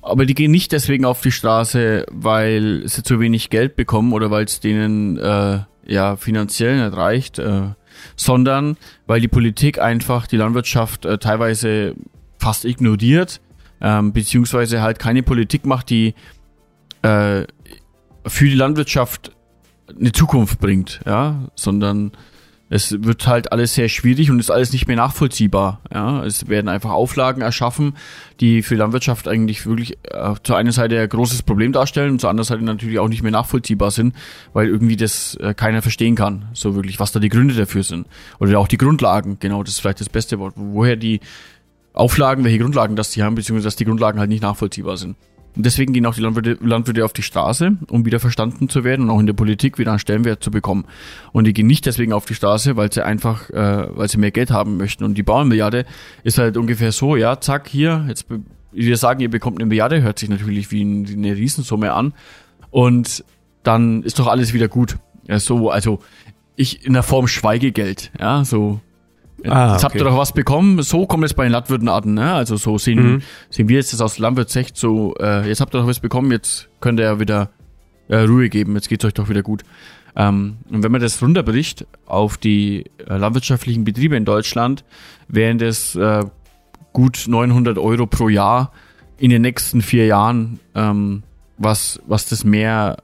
[0.08, 4.30] aber die gehen nicht deswegen auf die Straße, weil sie zu wenig Geld bekommen oder
[4.30, 7.70] weil es denen äh, ja finanziell nicht reicht, äh,
[8.16, 11.94] sondern weil die Politik einfach die Landwirtschaft äh, teilweise
[12.38, 13.40] fast ignoriert,
[13.80, 16.14] ähm, beziehungsweise halt keine Politik macht, die
[17.02, 17.44] äh,
[18.26, 19.32] für die Landwirtschaft
[19.88, 22.12] eine Zukunft bringt, ja, sondern
[22.70, 25.80] es wird halt alles sehr schwierig und ist alles nicht mehr nachvollziehbar.
[25.92, 27.94] Ja, es werden einfach Auflagen erschaffen,
[28.40, 32.30] die für Landwirtschaft eigentlich wirklich äh, zur einen Seite ein großes Problem darstellen und zur
[32.30, 34.14] anderen Seite natürlich auch nicht mehr nachvollziehbar sind,
[34.52, 38.06] weil irgendwie das äh, keiner verstehen kann, so wirklich, was da die Gründe dafür sind.
[38.38, 40.54] Oder auch die Grundlagen, genau, das ist vielleicht das beste Wort.
[40.56, 41.20] Woher die
[41.94, 45.16] Auflagen, welche Grundlagen das die haben, beziehungsweise dass die Grundlagen halt nicht nachvollziehbar sind.
[45.58, 49.06] Und deswegen gehen auch die Landwirte, Landwirte auf die Straße, um wieder verstanden zu werden
[49.06, 50.84] und auch in der Politik wieder einen Stellenwert zu bekommen.
[51.32, 54.30] Und die gehen nicht deswegen auf die Straße, weil sie einfach, äh, weil sie mehr
[54.30, 55.02] Geld haben möchten.
[55.02, 55.84] Und die Bauernmilliarde
[56.22, 58.26] ist halt ungefähr so, ja, zack, hier, jetzt
[58.70, 62.14] wir sagen, ihr bekommt eine Milliarde, hört sich natürlich wie, ein, wie eine Riesensumme an.
[62.70, 63.24] Und
[63.64, 64.98] dann ist doch alles wieder gut.
[65.26, 65.98] Ja, so, also
[66.54, 68.80] ich in der Form Schweigegeld, ja, so
[69.44, 70.82] Ah, jetzt habt ihr doch was bekommen.
[70.82, 72.14] So kommt es bei den Landwirten an.
[72.14, 72.32] Ne?
[72.32, 73.22] Also so sehen, mhm.
[73.50, 76.68] sehen wir jetzt das aus Landwirtsecht so, äh, jetzt habt ihr doch was bekommen, jetzt
[76.80, 77.50] könnt ihr ja wieder
[78.08, 79.62] äh, Ruhe geben, jetzt geht's euch doch wieder gut.
[80.16, 84.84] Ähm, und wenn man das runterbricht auf die äh, landwirtschaftlichen Betriebe in Deutschland,
[85.28, 86.24] wären das äh,
[86.92, 88.72] gut 900 Euro pro Jahr
[89.18, 91.22] in den nächsten vier Jahren, ähm,
[91.58, 92.96] was, was das mehr,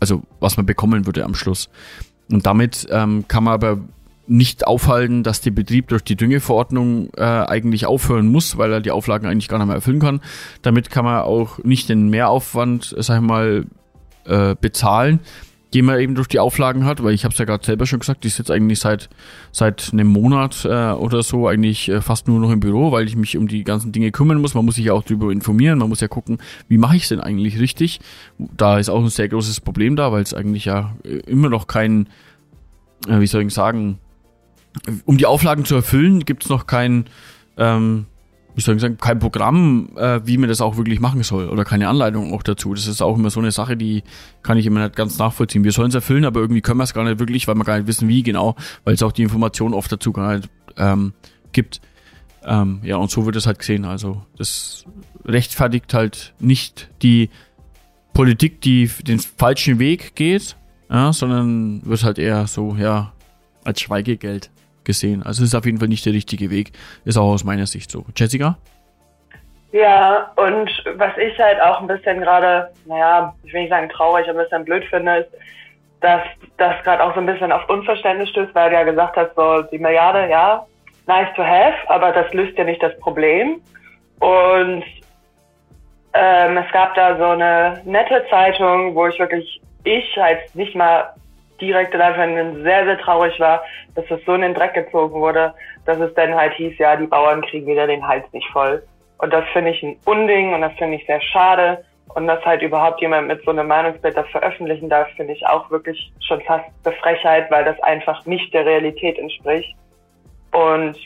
[0.00, 1.68] also was man bekommen würde am Schluss.
[2.30, 3.78] Und damit ähm, kann man aber
[4.32, 8.90] nicht aufhalten, dass der Betrieb durch die Düngeverordnung äh, eigentlich aufhören muss, weil er die
[8.90, 10.20] Auflagen eigentlich gar nicht mehr erfüllen kann.
[10.62, 13.66] Damit kann man auch nicht den Mehraufwand, sag ich mal,
[14.24, 15.20] äh, bezahlen,
[15.74, 17.98] die man eben durch die Auflagen hat, weil ich habe es ja gerade selber schon
[17.98, 19.08] gesagt, ich sitze eigentlich seit
[19.52, 23.16] seit einem Monat äh, oder so eigentlich äh, fast nur noch im Büro, weil ich
[23.16, 24.54] mich um die ganzen Dinge kümmern muss.
[24.54, 27.08] Man muss sich ja auch darüber informieren, man muss ja gucken, wie mache ich es
[27.08, 28.00] denn eigentlich richtig.
[28.38, 31.66] Da ist auch ein sehr großes Problem da, weil es eigentlich ja äh, immer noch
[31.66, 32.08] kein,
[33.08, 33.98] äh, wie soll ich sagen,
[35.04, 37.06] um die Auflagen zu erfüllen, gibt es noch kein
[37.56, 38.06] ähm,
[38.54, 41.64] wie soll ich sagen, kein Programm, äh, wie man das auch wirklich machen soll oder
[41.64, 42.74] keine Anleitung auch dazu.
[42.74, 44.02] Das ist auch immer so eine Sache, die
[44.42, 45.64] kann ich immer nicht ganz nachvollziehen.
[45.64, 47.78] Wir sollen es erfüllen, aber irgendwie können wir es gar nicht wirklich, weil wir gar
[47.78, 51.14] nicht wissen, wie genau, weil es auch die Information oft dazu gar nicht ähm,
[51.52, 51.80] gibt.
[52.44, 53.84] Ähm, ja, und so wird es halt gesehen.
[53.84, 54.84] Also das
[55.24, 57.30] rechtfertigt halt nicht die
[58.12, 60.56] Politik, die den falschen Weg geht,
[60.90, 63.12] ja, sondern wird halt eher so, ja,
[63.64, 64.50] als Schweigegeld
[64.84, 65.22] gesehen.
[65.22, 66.72] Also es ist auf jeden Fall nicht der richtige Weg.
[67.04, 68.04] Ist auch aus meiner Sicht so.
[68.16, 68.58] Jessica?
[69.72, 74.28] Ja, und was ich halt auch ein bisschen gerade, naja, ich will nicht sagen traurig,
[74.28, 75.30] ein bisschen blöd finde, ist,
[76.02, 76.22] dass
[76.58, 79.62] das gerade auch so ein bisschen auf Unverständnis stößt, weil du ja gesagt hast, so
[79.62, 80.66] die Milliarde, ja,
[81.06, 83.60] nice to have, aber das löst ja nicht das Problem.
[84.20, 84.84] Und
[86.12, 91.14] ähm, es gab da so eine nette Zeitung, wo ich wirklich, ich halt nicht mal
[91.60, 93.62] direkt Live-Fernsehen sehr, sehr traurig war,
[93.94, 97.06] dass es so in den Dreck gezogen wurde, dass es dann halt hieß, ja, die
[97.06, 98.82] Bauern kriegen wieder den Hals nicht voll.
[99.18, 101.84] Und das finde ich ein Unding und das finde ich sehr schade.
[102.14, 105.70] Und dass halt überhaupt jemand mit so einem Meinungsbild das veröffentlichen darf, finde ich auch
[105.70, 109.74] wirklich schon fast eine Frechheit, weil das einfach nicht der Realität entspricht.
[110.52, 110.96] Und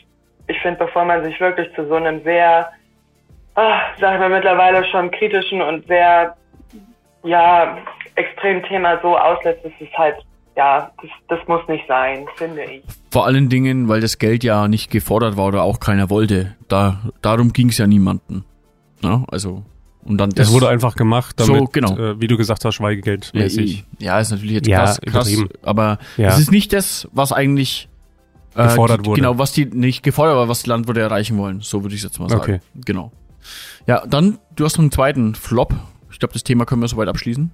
[0.47, 2.69] ich finde, bevor man sich wirklich zu so einem sehr,
[3.55, 6.35] ach, sagen wir mittlerweile schon kritischen und sehr,
[7.23, 7.77] ja,
[8.15, 10.15] extremen Thema so auslässt, ist es halt
[10.57, 12.83] ja, das, das muss nicht sein, finde ich.
[13.11, 16.55] Vor allen Dingen, weil das Geld ja nicht gefordert war oder auch keiner wollte.
[16.67, 18.43] Da, darum ging es ja niemanden.
[19.03, 19.63] Ja, also
[20.03, 21.97] und dann das, wurde einfach gemacht, damit, so, genau.
[21.97, 23.85] äh, wie du gesagt hast, Schweigegeldmäßig.
[23.99, 26.29] Ja, ja, ist natürlich jetzt ja, krass, krass aber ja.
[26.29, 27.87] es ist nicht das, was eigentlich
[28.55, 29.21] äh, gefordert wurde.
[29.21, 31.61] Genau, was die nicht gefordert war, was die Landwirte erreichen wollen.
[31.61, 32.41] So würde ich jetzt mal sagen.
[32.41, 32.59] Okay.
[32.83, 33.11] Genau.
[33.85, 35.75] Ja, dann, du hast noch einen zweiten Flop.
[36.09, 37.51] Ich glaube, das Thema können wir soweit abschließen.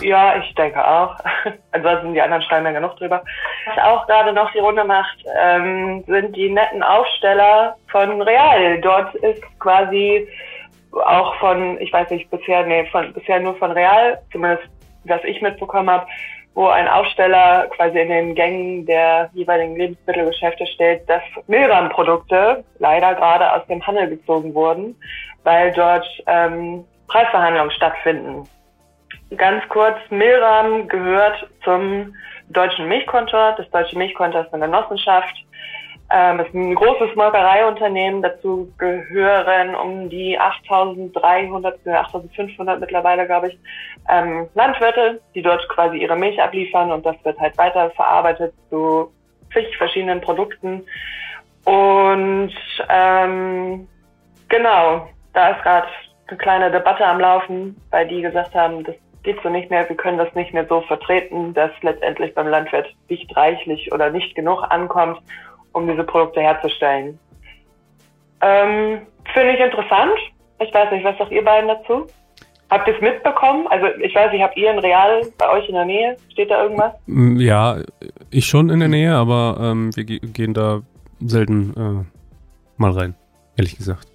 [0.00, 1.16] Ja, ich denke auch.
[1.72, 3.22] Ansonsten die anderen schreiben ja genug drüber.
[3.66, 8.80] Was auch gerade noch die Runde macht, ähm, sind die netten Aufsteller von Real.
[8.80, 10.26] Dort ist quasi
[10.92, 14.68] auch von, ich weiß nicht, bisher, nee, von, bisher nur von Real, zumindest
[15.04, 16.06] was ich mitbekommen habe,
[16.54, 23.52] wo ein Aufsteller quasi in den Gängen der jeweiligen Lebensmittelgeschäfte steht, dass Milram-Produkte leider gerade
[23.52, 24.94] aus dem Handel gezogen wurden,
[25.44, 28.48] weil dort ähm, Preisverhandlungen stattfinden.
[29.36, 32.14] Ganz kurz, Milram gehört zum
[32.48, 33.54] Deutschen Milchkontor.
[33.56, 35.34] Das Deutsche Milchkontor ist eine Genossenschaft.
[36.10, 38.20] Ähm, ist ein großes Molkereiunternehmen.
[38.20, 43.58] Dazu gehören um die 8.300, 8.500 mittlerweile, glaube ich,
[44.10, 49.10] ähm, Landwirte, die dort quasi ihre Milch abliefern und das wird halt weiter verarbeitet zu
[49.54, 50.84] zig verschiedenen Produkten.
[51.64, 52.52] Und
[52.90, 53.88] ähm,
[54.48, 55.86] genau, da ist gerade
[56.26, 59.96] eine kleine Debatte am Laufen, weil die gesagt haben, das geht so nicht mehr, wir
[59.96, 64.62] können das nicht mehr so vertreten, dass letztendlich beim Landwirt nicht reichlich oder nicht genug
[64.70, 65.18] ankommt,
[65.72, 67.18] um diese Produkte herzustellen.
[68.40, 69.02] Ähm,
[69.32, 70.18] Finde ich interessant.
[70.60, 72.06] Ich weiß nicht, was sagt ihr beiden dazu?
[72.70, 73.66] Habt ihr es mitbekommen?
[73.68, 76.16] Also ich weiß nicht, habt ihr ein Real bei euch in der Nähe?
[76.30, 76.92] Steht da irgendwas?
[77.06, 77.76] Mm, ja,
[78.30, 80.80] ich schon in der Nähe, aber ähm, wir gehen da
[81.20, 83.14] selten äh, mal rein,
[83.56, 84.08] ehrlich gesagt.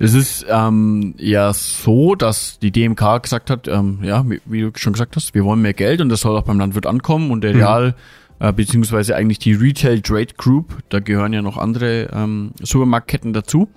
[0.00, 4.92] Es ist ähm, ja so, dass die DMK gesagt hat, ähm, ja, wie du schon
[4.92, 7.54] gesagt hast, wir wollen mehr Geld und das soll auch beim Landwirt ankommen und der
[7.54, 7.60] mhm.
[7.60, 7.94] Real,
[8.38, 13.68] äh, beziehungsweise eigentlich die Retail Trade Group, da gehören ja noch andere ähm, Supermarktketten dazu,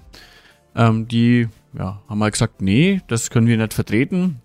[0.75, 4.41] ähm, die ja, haben mal halt gesagt, nee, das können wir nicht vertreten,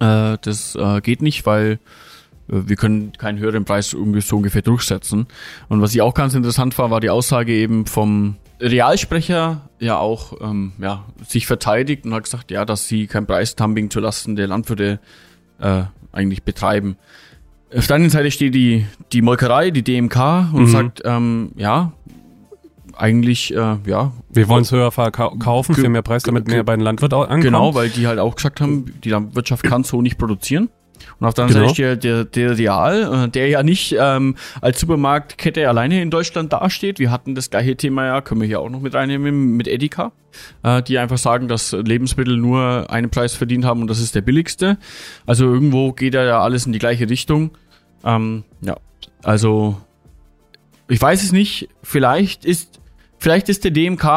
[0.00, 1.80] äh, das äh, geht nicht, weil
[2.48, 5.26] wir können keinen höheren Preis so ungefähr durchsetzen.
[5.68, 10.32] Und was ich auch ganz interessant war, war die Aussage eben vom Realsprecher ja auch
[10.40, 14.98] ähm, ja, sich verteidigt und hat gesagt, ja, dass sie kein Preistumbling zulasten der Landwirte
[15.60, 15.82] äh,
[16.12, 16.96] eigentlich betreiben.
[17.74, 20.66] Auf der anderen Seite steht die, die Molkerei, die DMK und mhm.
[20.68, 21.92] sagt, ähm, ja,
[22.96, 24.12] eigentlich, äh, ja.
[24.30, 27.42] Wir wollen es höher verkaufen für mehr Preis, damit mehr bei den Landwirten ankommt.
[27.42, 30.68] Genau, weil die halt auch gesagt haben, die Landwirtschaft kann so nicht produzieren.
[31.18, 31.74] Und auf der anderen genau.
[31.74, 36.52] Seite der, der, der Real, äh, der ja nicht ähm, als Supermarktkette alleine in Deutschland
[36.52, 36.98] dasteht.
[36.98, 40.12] Wir hatten das gleiche Thema ja, können wir hier auch noch mit reinnehmen, mit Edeka,
[40.62, 44.20] äh, die einfach sagen, dass Lebensmittel nur einen Preis verdient haben und das ist der
[44.22, 44.78] billigste.
[45.26, 47.50] Also irgendwo geht ja alles in die gleiche Richtung.
[48.04, 48.76] Ähm, ja,
[49.22, 49.80] also
[50.88, 51.68] ich weiß es nicht.
[51.82, 52.80] Vielleicht ist
[53.18, 54.08] vielleicht ist der DMK äh,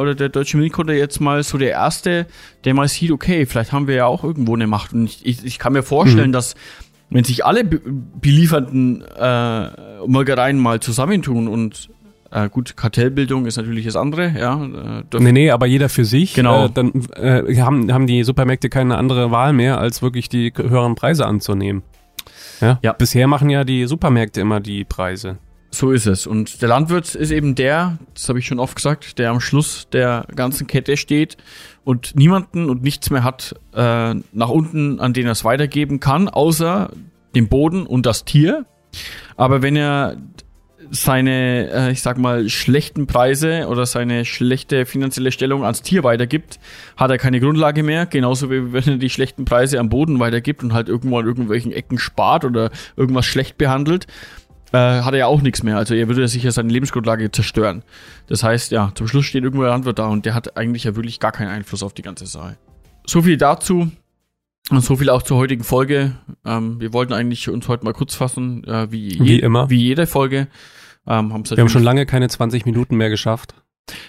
[0.00, 2.26] oder der Deutsche Milchkunde jetzt mal so der Erste,
[2.64, 4.92] der mal sieht, okay, vielleicht haben wir ja auch irgendwo eine Macht.
[4.92, 6.34] Und ich, ich, ich kann mir vorstellen, mhm.
[6.34, 6.54] dass
[7.10, 7.80] wenn sich alle be
[8.20, 9.68] belieferten äh,
[10.06, 11.88] Molkereien mal zusammentun und
[12.30, 14.62] äh, gut, Kartellbildung ist natürlich das andere, ja.
[14.62, 16.34] Äh, Nee, nee, aber jeder für sich.
[16.34, 16.66] Genau.
[16.66, 20.94] Äh, dann äh, haben, haben die Supermärkte keine andere Wahl mehr, als wirklich die höheren
[20.94, 21.82] Preise anzunehmen.
[22.60, 22.78] Ja?
[22.82, 22.92] Ja.
[22.92, 25.38] Bisher machen ja die Supermärkte immer die Preise.
[25.70, 26.26] So ist es.
[26.26, 29.88] Und der Landwirt ist eben der, das habe ich schon oft gesagt, der am Schluss
[29.92, 31.36] der ganzen Kette steht
[31.84, 36.28] und niemanden und nichts mehr hat äh, nach unten, an den er es weitergeben kann,
[36.28, 36.90] außer
[37.34, 38.64] dem Boden und das Tier.
[39.36, 40.16] Aber wenn er
[40.90, 46.58] seine, äh, ich sag mal, schlechten Preise oder seine schlechte finanzielle Stellung ans Tier weitergibt,
[46.96, 48.06] hat er keine Grundlage mehr.
[48.06, 51.72] Genauso wie wenn er die schlechten Preise am Boden weitergibt und halt irgendwo an irgendwelchen
[51.72, 54.06] Ecken spart oder irgendwas schlecht behandelt,
[54.72, 55.76] äh, hat er ja auch nichts mehr.
[55.76, 57.82] Also er würde sicher seine Lebensgrundlage zerstören.
[58.26, 60.96] Das heißt, ja, zum Schluss steht irgendwo der Landwirt da und der hat eigentlich ja
[60.96, 62.56] wirklich gar keinen Einfluss auf die ganze Sache.
[63.06, 63.90] So viel dazu.
[64.70, 66.12] Und so viel auch zur heutigen Folge.
[66.44, 69.70] Ähm, wir wollten eigentlich uns heute mal kurz fassen, äh, wie, je, Wie immer.
[69.70, 70.48] Wie jede Folge.
[71.06, 73.54] Ähm, Wir haben schon lange keine 20 Minuten mehr geschafft.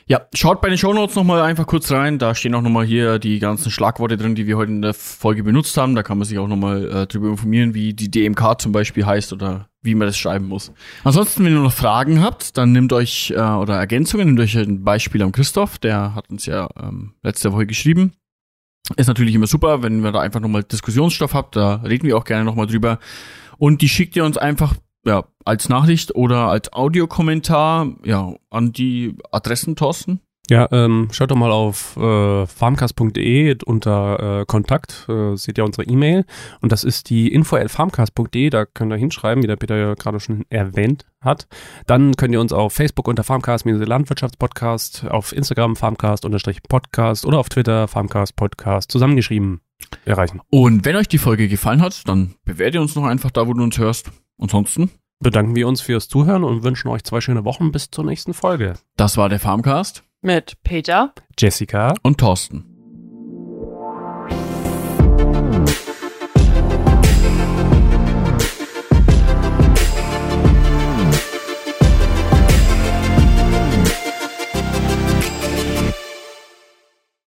[0.07, 2.19] Ja, schaut bei den Shownotes nochmal einfach kurz rein.
[2.19, 5.43] Da stehen auch nochmal hier die ganzen Schlagworte drin, die wir heute in der Folge
[5.43, 5.95] benutzt haben.
[5.95, 9.33] Da kann man sich auch nochmal äh, drüber informieren, wie die DMK zum Beispiel heißt
[9.33, 10.71] oder wie man das schreiben muss.
[11.03, 14.83] Ansonsten, wenn ihr noch Fragen habt, dann nehmt euch, äh, oder Ergänzungen, nehmt euch ein
[14.83, 15.77] Beispiel am Christoph.
[15.77, 18.13] Der hat uns ja ähm, letzte Woche geschrieben.
[18.97, 21.55] Ist natürlich immer super, wenn wir da einfach nochmal Diskussionsstoff habt.
[21.55, 22.99] Da reden wir auch gerne nochmal drüber.
[23.57, 24.75] Und die schickt ihr uns einfach
[25.05, 30.21] ja, als Nachricht oder als Audiokommentar ja, an die Adressen, Thorsten.
[30.49, 35.87] Ja, ähm, schaut doch mal auf äh, farmcast.de unter äh, Kontakt, äh, seht ihr unsere
[35.87, 36.25] E-Mail
[36.61, 40.45] und das ist die info.farmcast.de, da könnt ihr hinschreiben, wie der Peter ja gerade schon
[40.49, 41.47] erwähnt hat.
[41.85, 47.87] Dann könnt ihr uns auf Facebook unter Farmcast, Landwirtschaftspodcast, auf Instagram Farmcast-Podcast oder auf Twitter
[47.87, 49.61] Farmcast Podcast zusammengeschrieben
[50.05, 50.41] erreichen.
[50.49, 53.63] Und wenn euch die Folge gefallen hat, dann bewerte uns noch einfach da, wo du
[53.63, 54.11] uns hörst.
[54.39, 54.89] Ansonsten,
[55.21, 58.75] Bedanken wir uns fürs Zuhören und wünschen euch zwei schöne Wochen bis zur nächsten Folge.
[58.95, 61.13] das war der Farmcast Mit Peter.
[61.37, 61.93] Jessica.
[62.03, 62.68] und Thorsten.